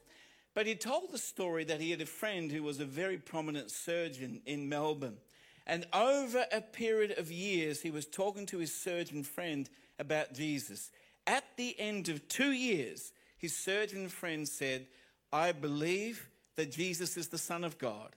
But 0.55 0.67
he 0.67 0.77
told 0.77 1.11
the 1.11 1.19
story 1.19 1.65
that 1.65 1.81
he 1.81 1.91
had 1.91 2.01
a 2.01 2.07
friend 2.07 2.51
who 2.51 2.63
was 2.63 2.81
a 2.81 2.85
very 2.85 3.19
prominent 3.19 3.71
surgeon 3.71 4.41
in 4.47 4.69
Melbourne. 4.69 5.19
And 5.67 5.87
over 5.93 6.45
a 6.53 6.61
period 6.61 7.19
of 7.19 7.31
years, 7.31 7.81
he 7.81 7.91
was 7.91 8.07
talking 8.07 8.47
to 8.47 8.59
his 8.59 8.75
surgeon 8.75 9.23
friend 9.23 9.69
about 9.99 10.35
Jesus. 10.35 10.91
At 11.27 11.45
the 11.57 11.75
end 11.79 12.09
of 12.09 12.29
two 12.29 12.53
years, 12.53 13.13
his 13.39 13.57
surgeon 13.57 14.09
friend 14.09 14.47
said, 14.47 14.87
I 15.33 15.53
believe 15.53 16.29
that 16.57 16.71
Jesus 16.71 17.17
is 17.17 17.29
the 17.29 17.39
Son 17.39 17.65
of 17.65 17.79
God. 17.79 18.15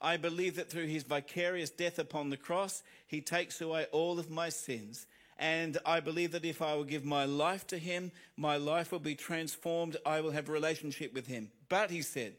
I 0.00 0.16
believe 0.16 0.56
that 0.56 0.70
through 0.70 0.86
his 0.86 1.02
vicarious 1.02 1.70
death 1.70 1.98
upon 1.98 2.30
the 2.30 2.36
cross, 2.36 2.82
he 3.06 3.20
takes 3.20 3.60
away 3.60 3.86
all 3.90 4.18
of 4.18 4.30
my 4.30 4.48
sins. 4.48 5.06
And 5.38 5.78
I 5.84 6.00
believe 6.00 6.32
that 6.32 6.44
if 6.44 6.62
I 6.62 6.74
will 6.74 6.84
give 6.84 7.04
my 7.04 7.24
life 7.24 7.66
to 7.68 7.78
him, 7.78 8.12
my 8.36 8.56
life 8.56 8.92
will 8.92 9.00
be 9.00 9.16
transformed. 9.16 9.96
I 10.06 10.20
will 10.20 10.30
have 10.30 10.48
a 10.48 10.52
relationship 10.52 11.12
with 11.12 11.26
him. 11.26 11.50
But 11.68 11.90
he 11.90 12.02
said, 12.02 12.34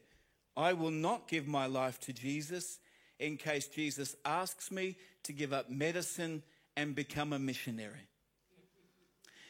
I 0.56 0.72
will 0.72 0.90
not 0.90 1.28
give 1.28 1.46
my 1.46 1.66
life 1.66 2.00
to 2.00 2.12
Jesus 2.12 2.78
in 3.18 3.36
case 3.36 3.68
Jesus 3.68 4.16
asks 4.24 4.70
me 4.70 4.96
to 5.24 5.32
give 5.32 5.52
up 5.52 5.70
medicine 5.70 6.42
and 6.76 6.94
become 6.94 7.32
a 7.32 7.38
missionary. 7.38 8.08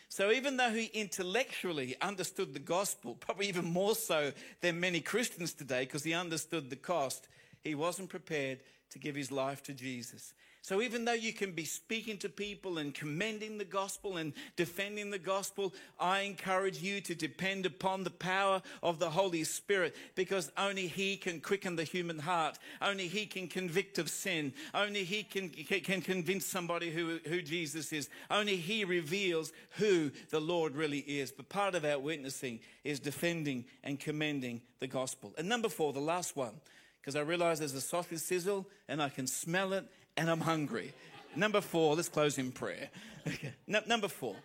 So, 0.09 0.31
even 0.31 0.57
though 0.57 0.71
he 0.71 0.87
intellectually 0.95 1.97
understood 2.01 2.55
the 2.55 2.61
gospel, 2.61 3.17
probably 3.17 3.49
even 3.49 3.65
more 3.65 3.95
so 3.95 4.33
than 4.61 4.81
many 4.81 5.01
Christians 5.01 5.53
today, 5.53 5.81
because 5.81 6.05
he 6.05 6.15
understood 6.15 6.71
the 6.71 6.77
cost, 6.77 7.29
he 7.63 7.75
wasn't 7.75 8.09
prepared 8.09 8.61
to 8.91 8.99
give 8.99 9.17
his 9.17 9.33
life 9.33 9.63
to 9.65 9.75
Jesus. 9.75 10.33
So 10.67 10.83
even 10.83 11.05
though 11.05 11.13
you 11.13 11.33
can 11.33 11.53
be 11.53 11.65
speaking 11.65 12.19
to 12.19 12.29
people 12.29 12.79
and 12.79 12.93
commending 12.93 13.57
the 13.57 13.65
gospel 13.65 14.17
and 14.17 14.33
defending 14.57 15.11
the 15.11 15.19
gospel, 15.19 15.73
I 15.97 16.23
encourage 16.23 16.83
you 16.83 17.01
to 17.03 17.15
depend 17.15 17.67
upon 17.67 18.03
the 18.03 18.11
power 18.11 18.61
of 18.83 18.99
the 18.99 19.11
Holy 19.11 19.45
Spirit 19.45 19.95
because 20.17 20.51
only 20.59 20.89
He 20.89 21.19
can 21.19 21.41
quicken 21.41 21.77
the 21.77 21.85
human 21.85 22.19
heart. 22.19 22.59
Only 22.83 23.07
He 23.07 23.27
can 23.27 23.47
convict 23.47 23.99
of 24.01 24.11
sin. 24.11 24.53
Only 24.75 25.05
He 25.05 25.23
can, 25.23 25.51
can 25.51 26.01
convince 26.01 26.45
somebody 26.45 26.91
who, 26.91 27.21
who 27.29 27.43
Jesus 27.43 27.93
is. 27.93 28.09
Only 28.29 28.57
He 28.57 28.85
reveals 28.85 29.53
who 29.77 30.11
the 30.31 30.41
Lord 30.41 30.75
really 30.75 30.99
is. 30.99 31.31
But 31.31 31.49
part 31.49 31.77
of 31.77 31.85
our 31.85 32.01
witnessing 32.01 32.59
is 32.83 32.99
defending 32.99 33.67
and 33.85 34.01
commending 34.01 34.63
the 34.81 34.89
gospel. 34.89 35.33
And 35.39 35.49
number 35.49 35.69
four, 35.69 35.93
the 35.93 36.01
last 36.01 36.35
one, 36.35 36.55
because 37.01 37.15
I 37.15 37.21
realize 37.21 37.61
there's 37.61 37.73
a 37.75 37.81
sausage 37.81 38.19
sizzle 38.19 38.67
and 38.89 39.01
I 39.01 39.11
can 39.11 39.29
smell 39.29 39.73
it 39.73 39.87
and 40.17 40.31
I'm 40.31 40.41
hungry. 40.41 40.93
Number 41.35 41.61
four, 41.61 41.95
let's 41.95 42.09
close 42.09 42.39
in 42.39 42.53
prayer. 42.53 42.89
Okay. 43.27 43.53
No, 43.67 43.81
number 43.87 44.09
four, 44.09 44.37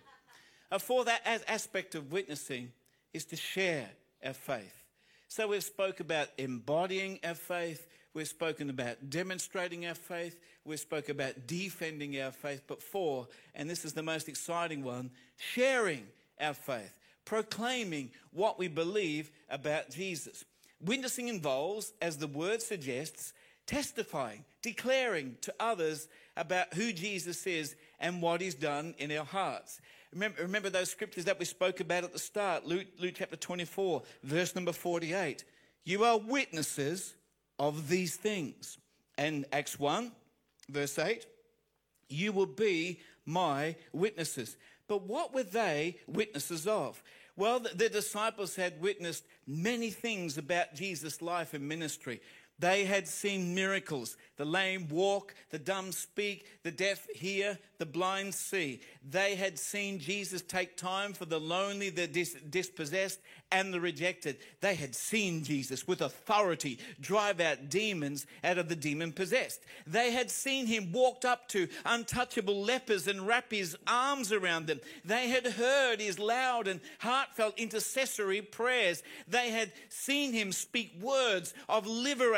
uh, 0.70 0.78
for 0.78 1.04
that 1.04 1.22
as 1.24 1.42
aspect 1.44 1.94
of 1.94 2.10
witnessing 2.10 2.72
is 3.12 3.24
to 3.26 3.36
share 3.36 3.88
our 4.24 4.32
faith. 4.32 4.82
So 5.28 5.48
we've 5.48 5.62
spoke 5.62 6.00
about 6.00 6.28
embodying 6.36 7.20
our 7.24 7.34
faith. 7.34 7.86
We've 8.14 8.28
spoken 8.28 8.68
about 8.68 9.08
demonstrating 9.08 9.86
our 9.86 9.94
faith. 9.94 10.38
We've 10.64 10.78
spoke 10.78 11.08
about 11.08 11.46
defending 11.46 12.20
our 12.20 12.32
faith. 12.32 12.62
But 12.66 12.82
four, 12.82 13.28
and 13.54 13.70
this 13.70 13.84
is 13.84 13.94
the 13.94 14.02
most 14.02 14.28
exciting 14.28 14.82
one, 14.84 15.10
sharing 15.36 16.06
our 16.40 16.54
faith, 16.54 16.98
proclaiming 17.24 18.10
what 18.32 18.58
we 18.58 18.68
believe 18.68 19.30
about 19.48 19.90
Jesus. 19.90 20.44
Witnessing 20.84 21.28
involves, 21.28 21.92
as 22.02 22.18
the 22.18 22.26
word 22.26 22.60
suggests, 22.60 23.32
testifying, 23.66 24.44
declaring 24.62 25.36
to 25.42 25.54
others 25.60 26.08
about 26.36 26.74
who 26.74 26.92
Jesus 26.92 27.46
is 27.46 27.76
and 28.00 28.22
what 28.22 28.40
he's 28.40 28.54
done 28.54 28.94
in 28.98 29.16
our 29.16 29.24
hearts. 29.24 29.80
Remember, 30.12 30.42
remember 30.42 30.70
those 30.70 30.90
scriptures 30.90 31.24
that 31.24 31.38
we 31.38 31.44
spoke 31.44 31.80
about 31.80 32.04
at 32.04 32.12
the 32.12 32.18
start, 32.18 32.66
Luke, 32.66 32.86
Luke 32.98 33.14
chapter 33.16 33.36
24, 33.36 34.02
verse 34.22 34.54
number 34.54 34.72
48. 34.72 35.44
You 35.84 36.04
are 36.04 36.18
witnesses 36.18 37.14
of 37.58 37.88
these 37.88 38.16
things. 38.16 38.78
And 39.18 39.44
Acts 39.52 39.78
1, 39.78 40.12
verse 40.68 40.98
8, 40.98 41.26
you 42.08 42.32
will 42.32 42.46
be 42.46 43.00
my 43.24 43.76
witnesses. 43.92 44.56
But 44.88 45.02
what 45.02 45.34
were 45.34 45.42
they 45.42 45.96
witnesses 46.06 46.66
of? 46.66 47.02
Well, 47.36 47.60
the, 47.60 47.70
the 47.70 47.88
disciples 47.88 48.56
had 48.56 48.80
witnessed 48.80 49.24
many 49.46 49.90
things 49.90 50.36
about 50.36 50.74
Jesus' 50.74 51.22
life 51.22 51.54
and 51.54 51.66
ministry. 51.66 52.20
They 52.58 52.84
had 52.84 53.08
seen 53.08 53.54
miracles. 53.54 54.16
The 54.36 54.44
lame 54.44 54.88
walk, 54.88 55.34
the 55.50 55.58
dumb 55.58 55.92
speak, 55.92 56.46
the 56.62 56.70
deaf 56.70 57.06
hear, 57.14 57.58
the 57.78 57.86
blind 57.86 58.34
see. 58.34 58.80
They 59.08 59.34
had 59.34 59.58
seen 59.58 59.98
Jesus 59.98 60.42
take 60.42 60.76
time 60.76 61.12
for 61.12 61.24
the 61.24 61.40
lonely, 61.40 61.90
the 61.90 62.06
dis- 62.06 62.36
dispossessed, 62.48 63.20
and 63.50 63.72
the 63.72 63.80
rejected. 63.80 64.38
They 64.60 64.74
had 64.74 64.94
seen 64.94 65.44
Jesus 65.44 65.86
with 65.86 66.00
authority 66.00 66.78
drive 67.00 67.40
out 67.40 67.68
demons 67.68 68.26
out 68.42 68.58
of 68.58 68.68
the 68.68 68.76
demon 68.76 69.12
possessed. 69.12 69.60
They 69.86 70.10
had 70.10 70.30
seen 70.30 70.66
him 70.66 70.92
walked 70.92 71.24
up 71.24 71.48
to 71.48 71.68
untouchable 71.84 72.62
lepers 72.62 73.06
and 73.06 73.26
wrap 73.26 73.50
his 73.50 73.76
arms 73.86 74.32
around 74.32 74.66
them. 74.66 74.80
They 75.04 75.28
had 75.28 75.46
heard 75.46 76.00
his 76.00 76.18
loud 76.18 76.66
and 76.66 76.80
heartfelt 77.00 77.58
intercessory 77.58 78.40
prayers. 78.40 79.02
They 79.28 79.50
had 79.50 79.72
seen 79.90 80.32
him 80.32 80.52
speak 80.52 80.94
words 81.00 81.52
of 81.68 81.86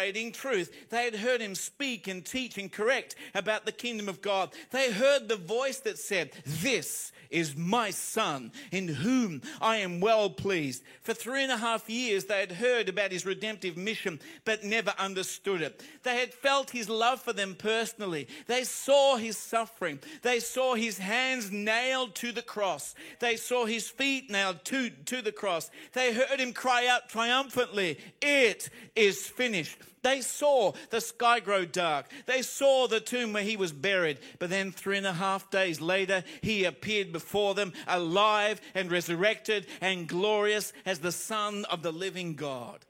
liberating 0.05 0.33
truth. 0.33 0.90
They 0.90 1.05
had 1.05 1.14
heard 1.17 1.40
him 1.40 1.55
speak 1.55 2.09
and 2.09 2.25
teach 2.25 2.59
and 2.59 2.71
correct 2.71 3.17
about 3.35 3.64
the 3.64 3.73
kingdom 3.73 4.09
of 4.09 4.21
God. 4.21 4.53
They 4.71 4.93
heard 4.93 5.29
the 5.29 5.37
voice 5.37 5.79
that 5.81 5.99
said, 5.99 6.33
This 6.45 7.11
is 7.35 7.57
my 7.57 7.90
son 7.90 8.53
in 8.70 8.87
whom 8.87 9.42
I 9.61 9.79
am 9.79 10.01
well 10.01 10.31
pleased. 10.31 10.85
For 11.03 11.12
three 11.12 11.42
and 11.42 11.53
a 11.53 11.57
half 11.57 11.90
years, 11.90 12.25
they 12.25 12.40
had 12.40 12.53
heard 12.53 12.88
about 12.88 13.11
his 13.12 13.27
redemptive 13.27 13.77
mission, 13.77 14.20
but 14.44 14.64
never 14.64 14.94
understood 14.99 15.61
it. 15.61 15.83
They 16.05 16.16
had 16.16 16.33
felt 16.33 16.70
his 16.70 16.88
love 16.88 17.20
for 17.20 17.33
them 17.33 17.57
personally. 17.57 18.29
They 18.47 18.64
saw 18.64 19.16
his 19.16 19.37
suffering. 19.37 19.99
They 20.23 20.38
saw 20.38 20.75
his 20.75 20.99
hands 20.99 21.51
nailed 21.51 22.14
to 22.16 22.31
the 22.31 22.42
cross. 22.42 22.94
They 23.18 23.37
saw 23.37 23.66
his 23.66 23.88
feet 23.88 24.31
nailed 24.31 24.64
to, 24.66 24.90
to 24.90 25.20
the 25.20 25.33
cross. 25.33 25.70
They 25.92 26.14
heard 26.14 26.38
him 26.38 26.53
cry 26.53 26.87
out 26.87 27.09
triumphantly, 27.09 27.99
It 28.23 28.70
is 28.94 29.27
finished. 29.27 29.79
They 30.05 30.20
saw 30.20 30.73
the 30.90 31.01
sky 31.01 31.40
grow 31.40 31.64
dark. 31.64 32.11
They 32.27 32.42
saw 32.42 32.87
the 32.87 33.01
tomb 33.01 33.33
where 33.33 33.42
he 33.42 33.57
was 33.57 33.73
buried. 33.73 34.18
But 34.38 34.51
then, 34.51 34.70
three 34.70 34.99
and 34.99 35.07
a 35.07 35.14
half 35.14 35.51
days 35.51 35.81
later, 35.81 36.23
he 36.42 36.64
appeared 36.64 37.11
before 37.11 37.24
them 37.55 37.73
alive 37.87 38.61
and 38.75 38.91
resurrected 38.91 39.67
and 39.81 40.09
glorious 40.09 40.73
as 40.87 40.99
the 40.99 41.13
Son 41.13 41.65
of 41.67 41.83
the 41.83 41.93
living 41.93 42.35
God. 42.35 42.85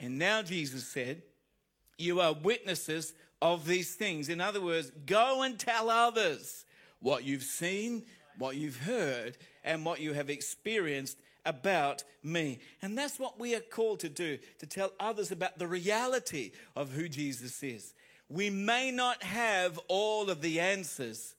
And 0.00 0.18
now 0.18 0.42
Jesus 0.42 0.86
said, 0.86 1.22
You 1.98 2.20
are 2.20 2.32
witnesses 2.32 3.14
of 3.40 3.66
these 3.66 3.94
things. 3.94 4.28
In 4.28 4.40
other 4.40 4.60
words, 4.60 4.90
go 5.06 5.42
and 5.42 5.58
tell 5.58 5.90
others 5.90 6.64
what 7.00 7.24
you've 7.24 7.42
seen, 7.42 8.04
what 8.38 8.56
you've 8.56 8.80
heard, 8.80 9.36
and 9.62 9.84
what 9.84 10.00
you 10.00 10.12
have 10.14 10.30
experienced 10.30 11.18
about 11.44 12.04
me. 12.22 12.58
And 12.82 12.96
that's 12.96 13.18
what 13.18 13.38
we 13.38 13.54
are 13.54 13.60
called 13.60 14.00
to 14.00 14.08
do 14.08 14.38
to 14.58 14.66
tell 14.66 14.92
others 14.98 15.30
about 15.30 15.58
the 15.58 15.66
reality 15.66 16.52
of 16.74 16.90
who 16.90 17.08
Jesus 17.08 17.62
is. 17.62 17.94
We 18.28 18.50
may 18.50 18.90
not 18.90 19.22
have 19.22 19.78
all 19.88 20.30
of 20.30 20.40
the 20.40 20.60
answers, 20.60 21.34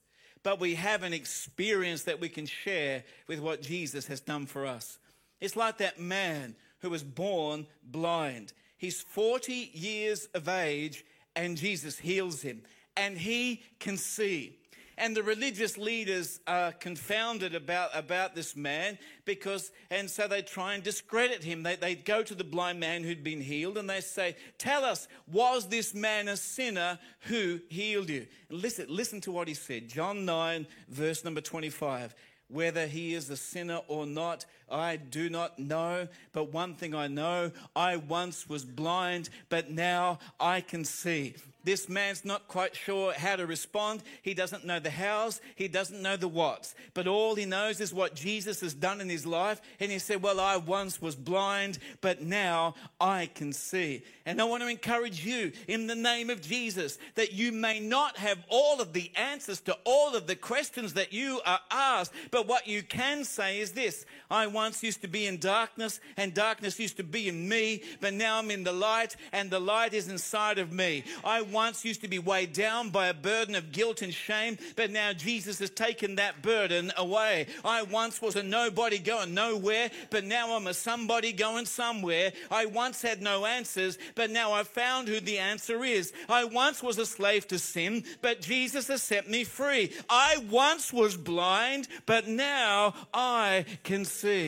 but 0.46 0.60
we 0.60 0.76
have 0.76 1.02
an 1.02 1.12
experience 1.12 2.04
that 2.04 2.20
we 2.20 2.28
can 2.28 2.46
share 2.46 3.02
with 3.26 3.40
what 3.40 3.60
Jesus 3.60 4.06
has 4.06 4.20
done 4.20 4.46
for 4.46 4.64
us. 4.64 4.96
It's 5.40 5.56
like 5.56 5.78
that 5.78 5.98
man 5.98 6.54
who 6.78 6.90
was 6.90 7.02
born 7.02 7.66
blind. 7.82 8.52
He's 8.78 9.02
40 9.02 9.72
years 9.74 10.28
of 10.34 10.48
age, 10.48 11.04
and 11.34 11.56
Jesus 11.56 11.98
heals 11.98 12.42
him, 12.42 12.62
and 12.96 13.18
he 13.18 13.64
can 13.80 13.96
see. 13.96 14.56
And 14.98 15.14
the 15.14 15.22
religious 15.22 15.76
leaders 15.76 16.40
are 16.46 16.72
confounded 16.72 17.54
about, 17.54 17.90
about 17.92 18.34
this 18.34 18.56
man 18.56 18.98
because, 19.26 19.70
and 19.90 20.10
so 20.10 20.26
they 20.26 20.40
try 20.40 20.74
and 20.74 20.82
discredit 20.82 21.44
him. 21.44 21.62
They, 21.62 21.76
they 21.76 21.94
go 21.94 22.22
to 22.22 22.34
the 22.34 22.44
blind 22.44 22.80
man 22.80 23.04
who'd 23.04 23.22
been 23.22 23.42
healed 23.42 23.76
and 23.76 23.90
they 23.90 24.00
say, 24.00 24.36
Tell 24.56 24.84
us, 24.84 25.06
was 25.30 25.68
this 25.68 25.94
man 25.94 26.28
a 26.28 26.36
sinner 26.36 26.98
who 27.20 27.60
healed 27.68 28.08
you? 28.08 28.26
Listen, 28.48 28.86
listen 28.88 29.20
to 29.22 29.32
what 29.32 29.48
he 29.48 29.54
said. 29.54 29.88
John 29.88 30.24
9, 30.24 30.66
verse 30.88 31.24
number 31.24 31.42
25. 31.42 32.14
Whether 32.48 32.86
he 32.86 33.12
is 33.12 33.28
a 33.28 33.36
sinner 33.36 33.80
or 33.88 34.06
not, 34.06 34.46
I 34.70 34.96
do 34.96 35.30
not 35.30 35.58
know, 35.58 36.08
but 36.32 36.52
one 36.52 36.74
thing 36.74 36.94
I 36.94 37.06
know 37.06 37.52
I 37.74 37.96
once 37.96 38.48
was 38.48 38.64
blind, 38.64 39.28
but 39.48 39.70
now 39.70 40.18
I 40.40 40.60
can 40.60 40.84
see. 40.84 41.34
This 41.66 41.88
man's 41.88 42.24
not 42.24 42.46
quite 42.46 42.76
sure 42.76 43.12
how 43.12 43.34
to 43.34 43.44
respond. 43.44 44.04
He 44.22 44.34
doesn't 44.34 44.64
know 44.64 44.78
the 44.78 44.88
hows, 44.88 45.40
he 45.56 45.66
doesn't 45.66 46.00
know 46.00 46.16
the 46.16 46.28
whats, 46.28 46.76
but 46.94 47.08
all 47.08 47.34
he 47.34 47.44
knows 47.44 47.80
is 47.80 47.92
what 47.92 48.14
Jesus 48.14 48.60
has 48.60 48.72
done 48.72 49.00
in 49.00 49.08
his 49.08 49.26
life. 49.26 49.60
And 49.80 49.90
he 49.90 49.98
said, 49.98 50.22
Well, 50.22 50.38
I 50.38 50.58
once 50.58 51.02
was 51.02 51.16
blind, 51.16 51.80
but 52.00 52.22
now 52.22 52.76
I 53.00 53.28
can 53.34 53.52
see. 53.52 54.04
And 54.24 54.40
I 54.40 54.44
want 54.44 54.62
to 54.62 54.68
encourage 54.68 55.24
you 55.24 55.50
in 55.66 55.88
the 55.88 55.96
name 55.96 56.30
of 56.30 56.40
Jesus 56.40 56.98
that 57.16 57.32
you 57.32 57.50
may 57.50 57.80
not 57.80 58.16
have 58.16 58.38
all 58.48 58.80
of 58.80 58.92
the 58.92 59.10
answers 59.16 59.58
to 59.62 59.76
all 59.84 60.14
of 60.14 60.28
the 60.28 60.36
questions 60.36 60.94
that 60.94 61.12
you 61.12 61.40
are 61.44 61.60
asked, 61.72 62.12
but 62.30 62.46
what 62.46 62.68
you 62.68 62.84
can 62.84 63.24
say 63.24 63.58
is 63.58 63.72
this 63.72 64.06
I 64.30 64.46
once 64.56 64.82
used 64.82 65.02
to 65.02 65.08
be 65.08 65.26
in 65.26 65.36
darkness, 65.38 66.00
and 66.16 66.32
darkness 66.32 66.80
used 66.80 66.96
to 66.96 67.04
be 67.04 67.28
in 67.28 67.46
me, 67.46 67.82
but 68.00 68.14
now 68.14 68.38
I'm 68.38 68.50
in 68.50 68.64
the 68.64 68.72
light, 68.72 69.14
and 69.30 69.50
the 69.50 69.60
light 69.60 69.92
is 69.92 70.08
inside 70.08 70.58
of 70.58 70.72
me. 70.72 71.04
I 71.22 71.42
once 71.42 71.84
used 71.84 72.00
to 72.00 72.08
be 72.08 72.18
weighed 72.18 72.54
down 72.54 72.88
by 72.88 73.08
a 73.08 73.14
burden 73.30 73.54
of 73.54 73.70
guilt 73.70 74.00
and 74.00 74.14
shame, 74.14 74.56
but 74.74 74.90
now 74.90 75.12
Jesus 75.12 75.58
has 75.58 75.68
taken 75.68 76.16
that 76.16 76.40
burden 76.40 76.90
away. 76.96 77.48
I 77.66 77.82
once 77.82 78.22
was 78.22 78.34
a 78.34 78.42
nobody 78.42 78.98
going 78.98 79.34
nowhere, 79.34 79.90
but 80.08 80.24
now 80.24 80.56
I'm 80.56 80.66
a 80.66 80.72
somebody 80.72 81.34
going 81.34 81.66
somewhere. 81.66 82.32
I 82.50 82.64
once 82.64 83.02
had 83.02 83.20
no 83.20 83.44
answers, 83.44 83.98
but 84.14 84.30
now 84.30 84.52
I've 84.52 84.68
found 84.68 85.06
who 85.06 85.20
the 85.20 85.38
answer 85.38 85.84
is. 85.84 86.14
I 86.30 86.44
once 86.44 86.82
was 86.82 86.96
a 86.96 87.04
slave 87.04 87.46
to 87.48 87.58
sin, 87.58 88.04
but 88.22 88.40
Jesus 88.40 88.88
has 88.88 89.02
set 89.02 89.28
me 89.28 89.44
free. 89.44 89.92
I 90.08 90.38
once 90.50 90.94
was 90.94 91.14
blind, 91.14 91.88
but 92.06 92.26
now 92.26 92.94
I 93.12 93.66
can 93.84 94.06
see. 94.06 94.45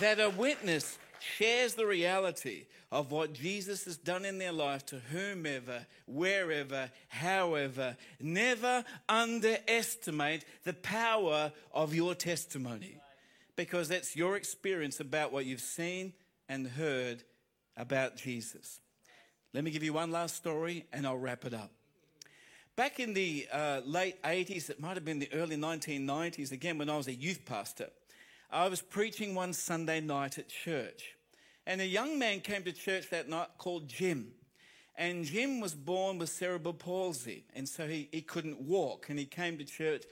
That 0.00 0.20
a 0.20 0.30
witness 0.30 0.98
shares 1.20 1.74
the 1.74 1.86
reality 1.86 2.66
of 2.90 3.10
what 3.10 3.32
Jesus 3.32 3.84
has 3.86 3.96
done 3.96 4.24
in 4.24 4.38
their 4.38 4.52
life 4.52 4.86
to 4.86 5.00
whomever, 5.10 5.84
wherever, 6.06 6.90
however. 7.08 7.96
Never 8.20 8.84
underestimate 9.08 10.44
the 10.62 10.74
power 10.74 11.52
of 11.72 11.94
your 11.94 12.14
testimony 12.14 12.98
because 13.56 13.88
that's 13.88 14.14
your 14.14 14.36
experience 14.36 15.00
about 15.00 15.32
what 15.32 15.44
you've 15.44 15.60
seen 15.60 16.12
and 16.48 16.66
heard 16.66 17.24
about 17.76 18.16
Jesus. 18.16 18.80
Let 19.52 19.64
me 19.64 19.70
give 19.70 19.82
you 19.82 19.92
one 19.92 20.10
last 20.10 20.36
story 20.36 20.84
and 20.92 21.06
I'll 21.06 21.18
wrap 21.18 21.44
it 21.44 21.54
up. 21.54 21.72
Back 22.76 22.98
in 22.98 23.14
the 23.14 23.46
uh, 23.52 23.82
late 23.86 24.20
80s, 24.24 24.68
it 24.68 24.80
might 24.80 24.96
have 24.96 25.04
been 25.04 25.20
the 25.20 25.32
early 25.32 25.56
1990s, 25.56 26.50
again, 26.50 26.76
when 26.76 26.90
I 26.90 26.96
was 26.96 27.06
a 27.06 27.14
youth 27.14 27.44
pastor, 27.46 27.88
I 28.50 28.66
was 28.68 28.82
preaching 28.82 29.36
one 29.36 29.52
Sunday 29.52 30.00
night 30.00 30.38
at 30.38 30.48
church. 30.48 31.14
And 31.68 31.80
a 31.80 31.86
young 31.86 32.18
man 32.18 32.40
came 32.40 32.64
to 32.64 32.72
church 32.72 33.10
that 33.10 33.28
night 33.28 33.46
called 33.58 33.86
Jim. 33.86 34.32
And 34.96 35.24
Jim 35.24 35.60
was 35.60 35.72
born 35.72 36.18
with 36.18 36.30
cerebral 36.30 36.74
palsy, 36.74 37.44
and 37.54 37.68
so 37.68 37.86
he, 37.86 38.08
he 38.10 38.22
couldn't 38.22 38.60
walk. 38.60 39.06
And 39.08 39.20
he 39.20 39.24
came 39.24 39.56
to 39.58 39.64
church 39.64 40.02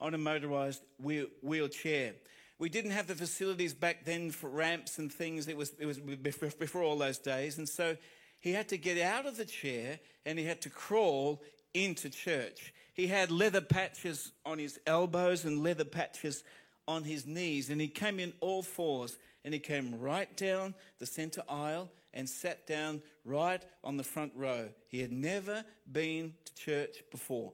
on 0.00 0.14
a 0.14 0.18
motorized 0.18 0.82
wheel, 1.00 1.26
wheelchair. 1.42 2.12
We 2.60 2.68
didn't 2.68 2.92
have 2.92 3.08
the 3.08 3.16
facilities 3.16 3.74
back 3.74 4.04
then 4.04 4.30
for 4.30 4.48
ramps 4.48 4.98
and 4.98 5.12
things. 5.12 5.48
It 5.48 5.56
was, 5.56 5.72
it 5.80 5.86
was 5.86 5.98
before, 5.98 6.50
before 6.56 6.82
all 6.84 6.98
those 6.98 7.18
days. 7.18 7.58
And 7.58 7.68
so 7.68 7.96
he 8.38 8.52
had 8.52 8.68
to 8.68 8.78
get 8.78 9.00
out 9.00 9.26
of 9.26 9.36
the 9.36 9.44
chair 9.44 9.98
and 10.24 10.38
he 10.38 10.44
had 10.44 10.60
to 10.62 10.70
crawl 10.70 11.42
into 11.74 12.10
church. 12.10 12.72
He 12.94 13.06
had 13.06 13.30
leather 13.30 13.60
patches 13.60 14.32
on 14.44 14.58
his 14.58 14.78
elbows 14.86 15.44
and 15.44 15.62
leather 15.62 15.84
patches 15.84 16.44
on 16.86 17.04
his 17.04 17.26
knees. 17.26 17.70
And 17.70 17.80
he 17.80 17.88
came 17.88 18.20
in 18.20 18.32
all 18.40 18.62
fours 18.62 19.16
and 19.44 19.54
he 19.54 19.60
came 19.60 19.98
right 19.98 20.34
down 20.36 20.74
the 20.98 21.06
center 21.06 21.42
aisle 21.48 21.90
and 22.14 22.28
sat 22.28 22.66
down 22.66 23.02
right 23.24 23.64
on 23.82 23.96
the 23.96 24.04
front 24.04 24.32
row. 24.36 24.68
He 24.88 25.00
had 25.00 25.12
never 25.12 25.64
been 25.90 26.34
to 26.44 26.54
church 26.54 27.02
before. 27.10 27.52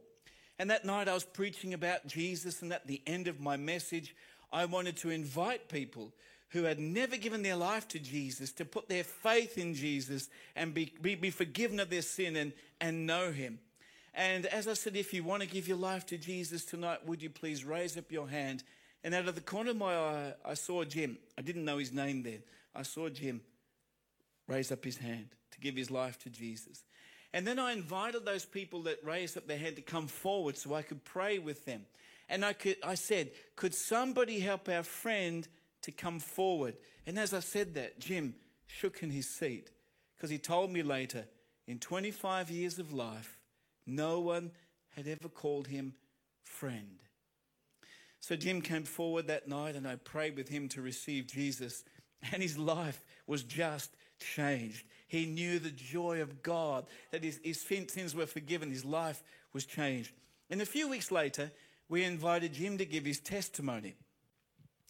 And 0.59 0.71
that 0.71 0.85
night 0.85 1.09
I 1.09 1.15
was 1.15 1.25
preaching 1.25 1.73
about 1.73 2.07
Jesus, 2.09 2.63
and 2.63 2.73
at 2.73 2.87
the 2.87 3.01
end 3.07 3.29
of 3.29 3.39
my 3.39 3.57
message, 3.57 4.17
I 4.53 4.65
wanted 4.65 4.97
to 4.99 5.11
invite 5.11 5.69
people 5.69 6.13
who 6.51 6.65
had 6.65 6.81
never 6.81 7.17
given 7.17 7.43
their 7.43 7.57
life 7.57 7.87
to 7.89 7.99
Jesus 7.99 8.53
to 8.55 8.65
put 8.65 8.89
their 8.89 9.05
faith 9.05 9.59
in 9.59 9.75
Jesus 9.75 10.29
and 10.57 10.75
be, 10.75 10.93
be, 11.01 11.15
be 11.15 11.31
forgiven 11.31 11.79
of 11.79 11.91
their 11.91 12.03
sin 12.03 12.37
and, 12.37 12.53
and 12.81 13.07
know 13.07 13.31
Him. 13.31 13.61
And 14.15 14.47
as 14.47 14.67
I 14.67 14.75
said, 14.75 14.97
if 14.97 15.15
you 15.15 15.23
want 15.23 15.43
to 15.43 15.49
give 15.49 15.69
your 15.69 15.77
life 15.77 16.07
to 16.07 16.19
Jesus 16.19 16.65
tonight, 16.65 17.07
would 17.07 17.23
you 17.23 17.31
please 17.31 17.65
raise 17.65 17.97
up 17.97 18.11
your 18.11 18.29
hand 18.29 18.65
and 19.05 19.15
out 19.15 19.29
of 19.29 19.35
the 19.35 19.41
corner 19.41 19.71
of 19.71 19.77
my 19.77 19.95
eye, 19.95 20.35
I 20.45 20.55
saw 20.55 20.85
Jim. 20.85 21.19
I 21.37 21.43
didn't 21.43 21.65
know 21.65 21.79
his 21.79 21.93
name 21.93 22.23
then. 22.23 22.43
I 22.75 22.83
saw 22.83 23.09
Jim 23.09 23.41
raise 24.47 24.73
up 24.73 24.85
his 24.85 24.97
hand 24.97 25.29
to 25.53 25.61
give 25.61 25.77
his 25.77 25.91
life 25.91 26.19
to 26.21 26.31
Jesus. 26.31 26.85
And 27.33 27.47
then 27.47 27.59
I 27.59 27.73
invited 27.73 28.25
those 28.25 28.45
people 28.45 28.83
that 28.85 29.05
raised 29.05 29.37
up 29.37 29.47
their 29.47 29.59
hand 29.59 29.77
to 29.77 29.83
come 29.83 30.09
forward 30.09 30.57
so 30.57 30.75
I 30.75 30.83
could 30.83 31.05
pray 31.05 31.39
with 31.39 31.65
them. 31.65 31.83
And 32.29 32.45
I, 32.45 32.53
could, 32.55 32.77
I 32.85 32.95
said, 32.95 33.31
Could 33.57 33.75
somebody 33.75 34.41
help 34.41 34.69
our 34.69 34.83
friend 34.83 35.47
to 35.83 35.93
come 35.93 36.19
forward? 36.19 36.77
And 37.07 37.19
as 37.19 37.33
I 37.33 37.41
said 37.41 37.75
that, 37.75 38.01
Jim 38.01 38.35
shook 38.67 39.03
in 39.03 39.11
his 39.11 39.29
seat 39.29 39.71
because 40.17 40.31
he 40.31 40.39
told 40.39 40.71
me 40.71 40.83
later, 40.83 41.27
in 41.67 41.79
25 41.79 42.51
years 42.51 42.79
of 42.79 42.93
life, 42.93 43.38
no 43.89 44.21
one 44.21 44.51
had 44.91 45.07
ever 45.09 45.29
called 45.29 45.67
him 45.67 45.95
friend. 46.43 46.99
So 48.21 48.37
Jim 48.37 48.61
came 48.61 48.85
forward 48.85 49.29
that 49.29 49.49
night 49.49 49.75
and 49.75 49.87
I 49.87 49.97
prayed 49.97 50.37
with 50.37 50.49
him 50.49 50.69
to 50.71 50.83
receive 50.83 51.27
Jesus, 51.27 51.85
and 52.33 52.43
his 52.43 52.59
life 52.59 53.05
was 53.27 53.43
just 53.43 53.95
changed. 54.19 54.85
He 55.07 55.25
knew 55.25 55.59
the 55.59 55.71
joy 55.71 56.21
of 56.21 56.43
God, 56.43 56.87
that 57.13 57.25
his, 57.25 57.41
his 57.43 57.61
sins 57.61 58.15
were 58.15 58.27
forgiven, 58.27 58.71
his 58.71 58.85
life 58.85 59.23
was 59.53 59.65
changed. 59.65 60.13
And 60.51 60.61
a 60.61 60.67
few 60.67 60.89
weeks 60.89 61.11
later, 61.11 61.51
we 61.89 62.05
invited 62.05 62.53
Jim 62.53 62.77
to 62.79 62.85
give 62.85 63.05
his 63.05 63.21
testimony. 63.21 63.95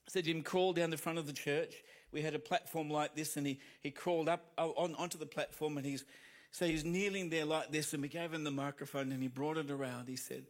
So 0.09 0.21
Jim 0.21 0.43
crawled 0.43 0.77
down 0.77 0.91
the 0.91 0.97
front 0.97 1.19
of 1.19 1.27
the 1.27 1.33
church. 1.33 1.75
We 2.11 2.23
had 2.23 2.35
a 2.35 2.39
platform 2.39 2.91
like 2.91 3.15
this, 3.15 3.37
and 3.37 3.47
he, 3.47 3.61
he 3.81 3.91
crawled 3.91 4.29
up 4.29 4.47
uh, 4.57 4.69
on, 4.69 4.95
onto 4.95 5.19
the 5.19 5.27
platform, 5.27 5.77
and 5.77 5.87
he's 5.87 6.05
so 6.51 6.67
he's 6.67 6.85
kneeling 6.85 7.31
there 7.31 7.45
like 7.45 7.71
this, 7.71 7.93
and 7.93 8.03
we 8.03 8.09
gave 8.09 8.33
him 8.33 8.45
the 8.45 8.51
microphone, 8.51 9.13
and 9.13 9.23
he 9.23 9.29
brought 9.29 9.57
it 9.57 9.71
around. 9.71 10.09
He 10.09 10.17
said, 10.17 10.45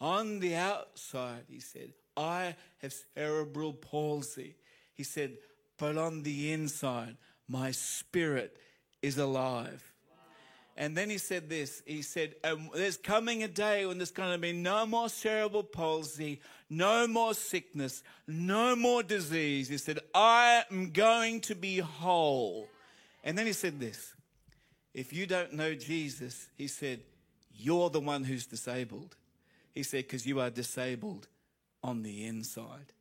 "On 0.00 0.40
the 0.40 0.56
outside," 0.56 1.44
he 1.48 1.60
said, 1.60 1.92
I 2.16 2.56
have 2.78 2.94
cerebral 3.14 3.74
palsy. 3.74 4.56
He 4.94 5.02
said, 5.02 5.36
but 5.78 5.98
on 5.98 6.22
the 6.22 6.52
inside, 6.52 7.16
my 7.48 7.70
spirit 7.70 8.56
is 9.02 9.18
alive. 9.18 9.92
And 10.78 10.94
then 10.94 11.08
he 11.08 11.16
said 11.16 11.48
this 11.48 11.82
he 11.86 12.02
said, 12.02 12.34
um, 12.44 12.68
There's 12.74 12.98
coming 12.98 13.42
a 13.42 13.48
day 13.48 13.86
when 13.86 13.96
there's 13.96 14.10
going 14.10 14.32
to 14.32 14.38
be 14.38 14.52
no 14.52 14.84
more 14.84 15.08
cerebral 15.08 15.62
palsy, 15.62 16.40
no 16.68 17.06
more 17.06 17.32
sickness, 17.32 18.02
no 18.26 18.76
more 18.76 19.02
disease. 19.02 19.68
He 19.68 19.78
said, 19.78 20.00
I 20.14 20.64
am 20.70 20.90
going 20.90 21.40
to 21.42 21.54
be 21.54 21.78
whole. 21.78 22.68
And 23.24 23.38
then 23.38 23.46
he 23.46 23.54
said 23.54 23.80
this 23.80 24.12
If 24.96 25.12
you 25.12 25.26
don't 25.26 25.52
know 25.52 25.74
Jesus, 25.74 26.48
he 26.56 26.68
said, 26.68 27.00
You're 27.54 27.90
the 27.90 28.00
one 28.00 28.24
who's 28.24 28.46
disabled. 28.46 29.14
He 29.74 29.82
said, 29.82 30.04
Because 30.04 30.26
you 30.26 30.40
are 30.40 30.48
disabled 30.48 31.28
on 31.84 32.02
the 32.02 32.24
inside. 32.24 32.94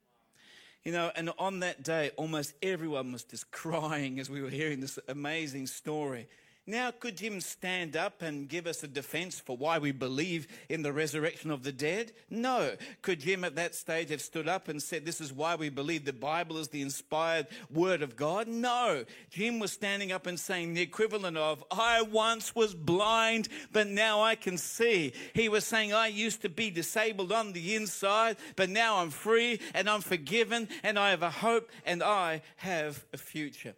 You 0.84 0.92
know, 0.92 1.10
and 1.16 1.32
on 1.40 1.62
that 1.62 1.84
day, 1.84 2.12
almost 2.18 2.54
everyone 2.62 3.14
was 3.14 3.24
just 3.24 3.50
crying 3.52 4.20
as 4.20 4.30
we 4.30 4.42
were 4.42 4.50
hearing 4.50 4.82
this 4.82 5.00
amazing 5.08 5.68
story. 5.68 6.28
Now, 6.68 6.90
could 6.90 7.18
Jim 7.18 7.42
stand 7.42 7.96
up 7.96 8.24
and 8.24 8.50
give 8.50 8.66
us 8.66 8.82
a 8.82 8.88
defense 8.88 9.40
for 9.40 9.56
why 9.56 9.78
we 9.78 9.92
believe 9.92 10.48
in 10.68 10.82
the 10.82 10.92
resurrection 10.92 11.52
of 11.52 11.62
the 11.62 11.72
dead? 11.72 12.12
No. 12.28 12.72
Could 13.04 13.20
Jim 13.20 13.44
at 13.44 13.56
that 13.56 13.76
stage 13.76 14.10
have 14.10 14.22
stood 14.22 14.48
up 14.48 14.68
and 14.68 14.82
said, 14.82 15.06
This 15.06 15.22
is 15.22 15.32
why 15.32 15.54
we 15.54 15.70
believe 15.70 16.06
the 16.06 16.14
Bible 16.14 16.58
is 16.58 16.70
the 16.70 16.82
inspired 16.82 17.46
word 17.70 18.02
of 18.02 18.16
God? 18.16 18.48
No. 18.48 19.06
Jim 19.30 19.60
was 19.60 19.74
standing 19.74 20.12
up 20.12 20.26
and 20.26 20.40
saying 20.40 20.74
the 20.74 20.82
equivalent 20.82 21.38
of, 21.38 21.64
I 21.70 22.02
once 22.02 22.56
was 22.56 22.74
blind, 22.74 23.48
but 23.72 23.86
now 23.86 24.24
I 24.24 24.34
can 24.34 24.58
see. 24.58 25.14
He 25.34 25.50
was 25.50 25.66
saying, 25.66 25.94
I 25.94 26.08
used 26.08 26.42
to 26.42 26.50
be 26.50 26.72
disabled 26.72 27.32
on 27.32 27.54
the 27.54 27.76
inside, 27.76 28.38
but 28.56 28.72
now 28.72 28.98
I'm 28.98 29.12
free 29.12 29.60
and 29.76 29.88
I'm 29.88 30.02
forgiven 30.02 30.68
and 30.82 30.98
I 30.98 31.12
have 31.12 31.22
a 31.22 31.30
hope 31.30 31.70
and 31.86 32.02
I 32.02 32.42
have 32.58 33.06
a 33.14 33.18
future. 33.18 33.76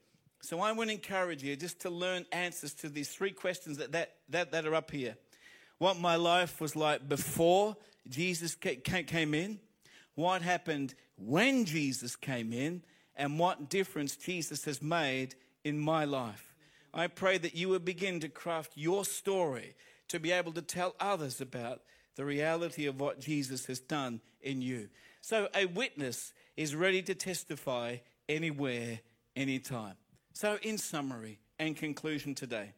So 0.48 0.62
I 0.62 0.72
want 0.72 0.90
to 0.90 0.96
encourage 0.96 1.44
you 1.44 1.58
just 1.58 1.82
to 1.82 1.90
learn 1.90 2.26
answers 2.32 2.74
to 2.76 2.88
these 2.88 3.10
three 3.10 3.32
questions 3.32 3.80
that, 3.80 3.92
that, 3.92 4.14
that, 4.30 4.54
that 4.54 4.66
are 4.66 4.76
up 4.76 4.92
here. 4.92 5.18
What 5.78 6.00
my 6.00 6.16
life 6.16 6.62
was 6.62 6.74
like 6.74 7.10
before 7.10 7.76
Jesus 8.08 8.56
came 8.56 9.34
in, 9.34 9.60
what 10.16 10.42
happened 10.42 10.96
when 11.18 11.66
Jesus 11.66 12.16
came 12.16 12.54
in, 12.54 12.82
and 13.18 13.38
what 13.38 13.70
difference 13.70 14.16
Jesus 14.16 14.64
has 14.64 14.82
made 14.82 15.36
in 15.66 15.78
my 15.78 16.06
life. 16.06 16.54
I 16.94 17.08
pray 17.08 17.38
that 17.40 17.54
you 17.54 17.68
will 17.68 17.80
begin 17.80 18.22
to 18.22 18.30
craft 18.30 18.72
your 18.76 19.04
story 19.04 19.76
to 20.08 20.18
be 20.18 20.32
able 20.32 20.54
to 20.54 20.62
tell 20.62 20.96
others 20.98 21.42
about 21.42 21.82
the 22.16 22.24
reality 22.24 22.86
of 22.86 23.02
what 23.02 23.20
Jesus 23.20 23.66
has 23.66 23.82
done 23.82 24.22
in 24.40 24.62
you. 24.62 24.88
So, 25.20 25.50
a 25.54 25.66
witness 25.66 26.32
is 26.56 26.74
ready 26.74 27.02
to 27.02 27.16
testify 27.16 27.98
anywhere, 28.30 29.02
anytime. 29.36 29.96
So, 30.40 30.60
in 30.62 30.78
summary 30.78 31.40
and 31.58 31.76
conclusion 31.76 32.36
today, 32.36 32.74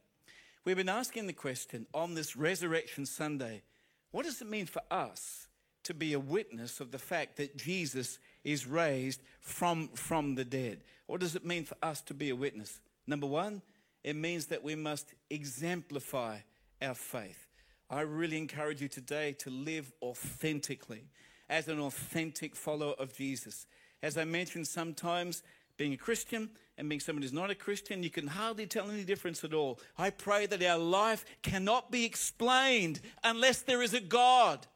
we've 0.63 0.77
been 0.77 0.87
asking 0.87 1.27
the 1.27 1.33
question 1.33 1.87
on 1.93 2.13
this 2.13 2.37
Resurrection 2.37 3.05
Sunday 3.05 3.63
what 4.11 4.23
does 4.23 4.41
it 4.41 4.49
mean 4.49 4.65
for 4.65 4.81
us 4.89 5.49
to 5.83 5.93
be 5.93 6.13
a 6.13 6.21
witness 6.21 6.79
of 6.79 6.91
the 6.91 6.97
fact 6.97 7.35
that 7.35 7.57
Jesus 7.57 8.17
is 8.45 8.65
raised 8.65 9.21
from, 9.41 9.89
from 9.89 10.35
the 10.35 10.45
dead? 10.45 10.85
What 11.07 11.19
does 11.19 11.35
it 11.35 11.45
mean 11.45 11.65
for 11.65 11.75
us 11.83 11.99
to 12.03 12.13
be 12.13 12.29
a 12.29 12.35
witness? 12.35 12.79
Number 13.05 13.27
one, 13.27 13.61
it 14.05 14.15
means 14.15 14.45
that 14.45 14.63
we 14.63 14.75
must 14.75 15.13
exemplify 15.29 16.37
our 16.81 16.95
faith. 16.95 17.49
I 17.89 18.01
really 18.03 18.37
encourage 18.37 18.81
you 18.81 18.87
today 18.87 19.33
to 19.39 19.49
live 19.49 19.91
authentically 20.01 21.09
as 21.49 21.67
an 21.67 21.81
authentic 21.81 22.55
follower 22.55 22.93
of 22.97 23.13
Jesus. 23.13 23.65
As 24.01 24.17
I 24.17 24.23
mentioned, 24.23 24.65
sometimes 24.65 25.43
being 25.79 25.93
a 25.93 25.97
Christian 25.97 26.49
and 26.77 26.89
being 26.89 26.99
someone 26.99 27.23
who's 27.23 27.33
not 27.33 27.49
a 27.49 27.55
Christian, 27.55 28.03
you 28.03 28.09
can 28.09 28.27
hardly 28.27 28.67
tell 28.67 28.91
any 28.91 29.05
difference 29.05 29.43
at 29.45 29.53
all. 29.53 29.79
I 29.97 30.09
pray 30.09 30.45
that 30.45 30.61
our 30.61 30.77
life 30.77 31.25
cannot 31.41 31.89
be 31.89 32.05
explained 32.05 32.99
unless 33.23 33.61
there 33.61 33.81
is 33.81 33.93
a 33.93 34.01
God 34.01 34.67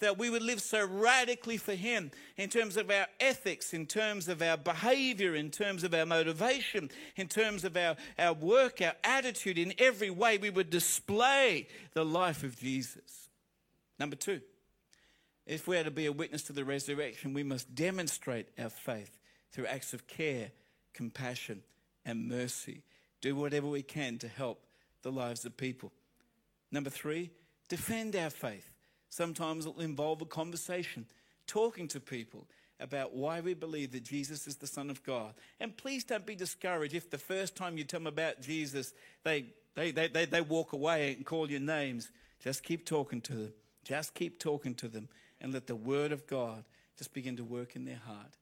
that 0.00 0.16
we 0.16 0.30
would 0.30 0.42
live 0.42 0.62
so 0.62 0.86
radically 0.86 1.56
for 1.56 1.74
Him 1.74 2.12
in 2.36 2.48
terms 2.48 2.76
of 2.76 2.88
our 2.88 3.08
ethics, 3.18 3.74
in 3.74 3.84
terms 3.84 4.28
of 4.28 4.40
our 4.40 4.56
behavior, 4.56 5.34
in 5.34 5.50
terms 5.50 5.82
of 5.82 5.92
our 5.92 6.06
motivation, 6.06 6.88
in 7.16 7.26
terms 7.26 7.64
of 7.64 7.76
our, 7.76 7.96
our 8.16 8.32
work, 8.32 8.80
our 8.80 8.94
attitude, 9.02 9.58
in 9.58 9.74
every 9.78 10.10
way, 10.10 10.38
we 10.38 10.50
would 10.50 10.70
display 10.70 11.66
the 11.94 12.04
life 12.04 12.44
of 12.44 12.56
Jesus. 12.56 13.28
Number 13.98 14.14
two, 14.14 14.40
if 15.46 15.66
we 15.66 15.76
are 15.76 15.84
to 15.84 15.90
be 15.90 16.06
a 16.06 16.12
witness 16.12 16.42
to 16.44 16.52
the 16.52 16.64
resurrection, 16.64 17.34
we 17.34 17.42
must 17.42 17.74
demonstrate 17.74 18.46
our 18.56 18.70
faith 18.70 19.17
through 19.52 19.66
acts 19.66 19.92
of 19.92 20.06
care, 20.06 20.50
compassion, 20.92 21.62
and 22.04 22.28
mercy. 22.28 22.82
Do 23.20 23.34
whatever 23.34 23.66
we 23.66 23.82
can 23.82 24.18
to 24.18 24.28
help 24.28 24.60
the 25.02 25.12
lives 25.12 25.44
of 25.44 25.56
people. 25.56 25.92
Number 26.70 26.90
three, 26.90 27.30
defend 27.68 28.14
our 28.16 28.30
faith. 28.30 28.70
Sometimes 29.08 29.66
it'll 29.66 29.80
involve 29.80 30.20
a 30.20 30.26
conversation, 30.26 31.06
talking 31.46 31.88
to 31.88 32.00
people 32.00 32.46
about 32.80 33.14
why 33.14 33.40
we 33.40 33.54
believe 33.54 33.92
that 33.92 34.04
Jesus 34.04 34.46
is 34.46 34.56
the 34.56 34.66
Son 34.66 34.90
of 34.90 35.02
God. 35.02 35.34
And 35.58 35.76
please 35.76 36.04
don't 36.04 36.26
be 36.26 36.36
discouraged 36.36 36.94
if 36.94 37.10
the 37.10 37.18
first 37.18 37.56
time 37.56 37.76
you 37.76 37.84
tell 37.84 38.00
them 38.00 38.06
about 38.06 38.40
Jesus, 38.40 38.92
they, 39.24 39.46
they, 39.74 39.90
they, 39.90 40.08
they, 40.08 40.26
they 40.26 40.40
walk 40.40 40.72
away 40.72 41.14
and 41.14 41.26
call 41.26 41.50
you 41.50 41.58
names. 41.58 42.10
Just 42.42 42.62
keep 42.62 42.86
talking 42.86 43.20
to 43.22 43.32
them. 43.34 43.52
Just 43.84 44.14
keep 44.14 44.38
talking 44.38 44.74
to 44.76 44.88
them 44.88 45.08
and 45.40 45.52
let 45.52 45.66
the 45.66 45.74
Word 45.74 46.12
of 46.12 46.26
God 46.26 46.64
just 46.96 47.12
begin 47.12 47.36
to 47.36 47.44
work 47.44 47.74
in 47.74 47.84
their 47.84 48.00
heart. 48.06 48.34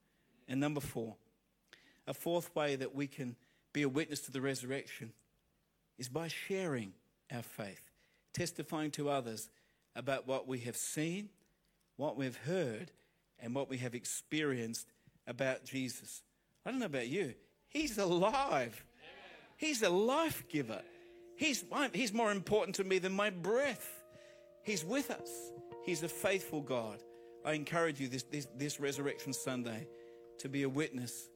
And 0.48 0.60
number 0.60 0.80
four, 0.80 1.16
a 2.06 2.14
fourth 2.14 2.54
way 2.54 2.76
that 2.76 2.94
we 2.94 3.06
can 3.06 3.36
be 3.72 3.82
a 3.82 3.88
witness 3.88 4.20
to 4.20 4.30
the 4.30 4.40
resurrection 4.40 5.12
is 5.98 6.08
by 6.08 6.28
sharing 6.28 6.92
our 7.34 7.42
faith, 7.42 7.90
testifying 8.32 8.90
to 8.92 9.10
others 9.10 9.48
about 9.94 10.26
what 10.26 10.46
we 10.46 10.60
have 10.60 10.76
seen, 10.76 11.30
what 11.96 12.16
we've 12.16 12.36
heard, 12.36 12.92
and 13.40 13.54
what 13.54 13.68
we 13.68 13.78
have 13.78 13.94
experienced 13.94 14.92
about 15.26 15.64
Jesus. 15.64 16.22
I 16.64 16.70
don't 16.70 16.80
know 16.80 16.86
about 16.86 17.08
you. 17.08 17.34
He's 17.68 17.98
alive. 17.98 18.84
He's 19.56 19.82
a 19.82 19.90
life 19.90 20.44
giver. 20.48 20.80
He's, 21.36 21.64
he's 21.92 22.12
more 22.12 22.30
important 22.30 22.76
to 22.76 22.84
me 22.84 22.98
than 22.98 23.12
my 23.12 23.30
breath. 23.30 24.04
He's 24.62 24.84
with 24.84 25.10
us. 25.10 25.30
He's 25.84 26.02
a 26.02 26.08
faithful 26.08 26.60
God. 26.60 27.02
I 27.44 27.52
encourage 27.52 28.00
you 28.00 28.08
this, 28.08 28.24
this, 28.24 28.46
this 28.56 28.80
Resurrection 28.80 29.32
Sunday 29.32 29.86
to 30.38 30.48
be 30.48 30.62
a 30.62 30.68
witness 30.68 31.28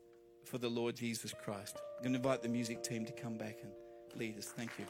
for 0.44 0.58
the 0.58 0.68
Lord 0.68 0.96
Jesus 0.96 1.34
Christ. 1.44 1.76
I'm 1.98 2.02
going 2.02 2.12
to 2.12 2.18
invite 2.18 2.42
the 2.42 2.48
music 2.48 2.82
team 2.82 3.04
to 3.06 3.12
come 3.12 3.36
back 3.36 3.58
and 3.62 3.72
lead 4.18 4.38
us. 4.38 4.46
Thank 4.46 4.70
you. 4.78 4.86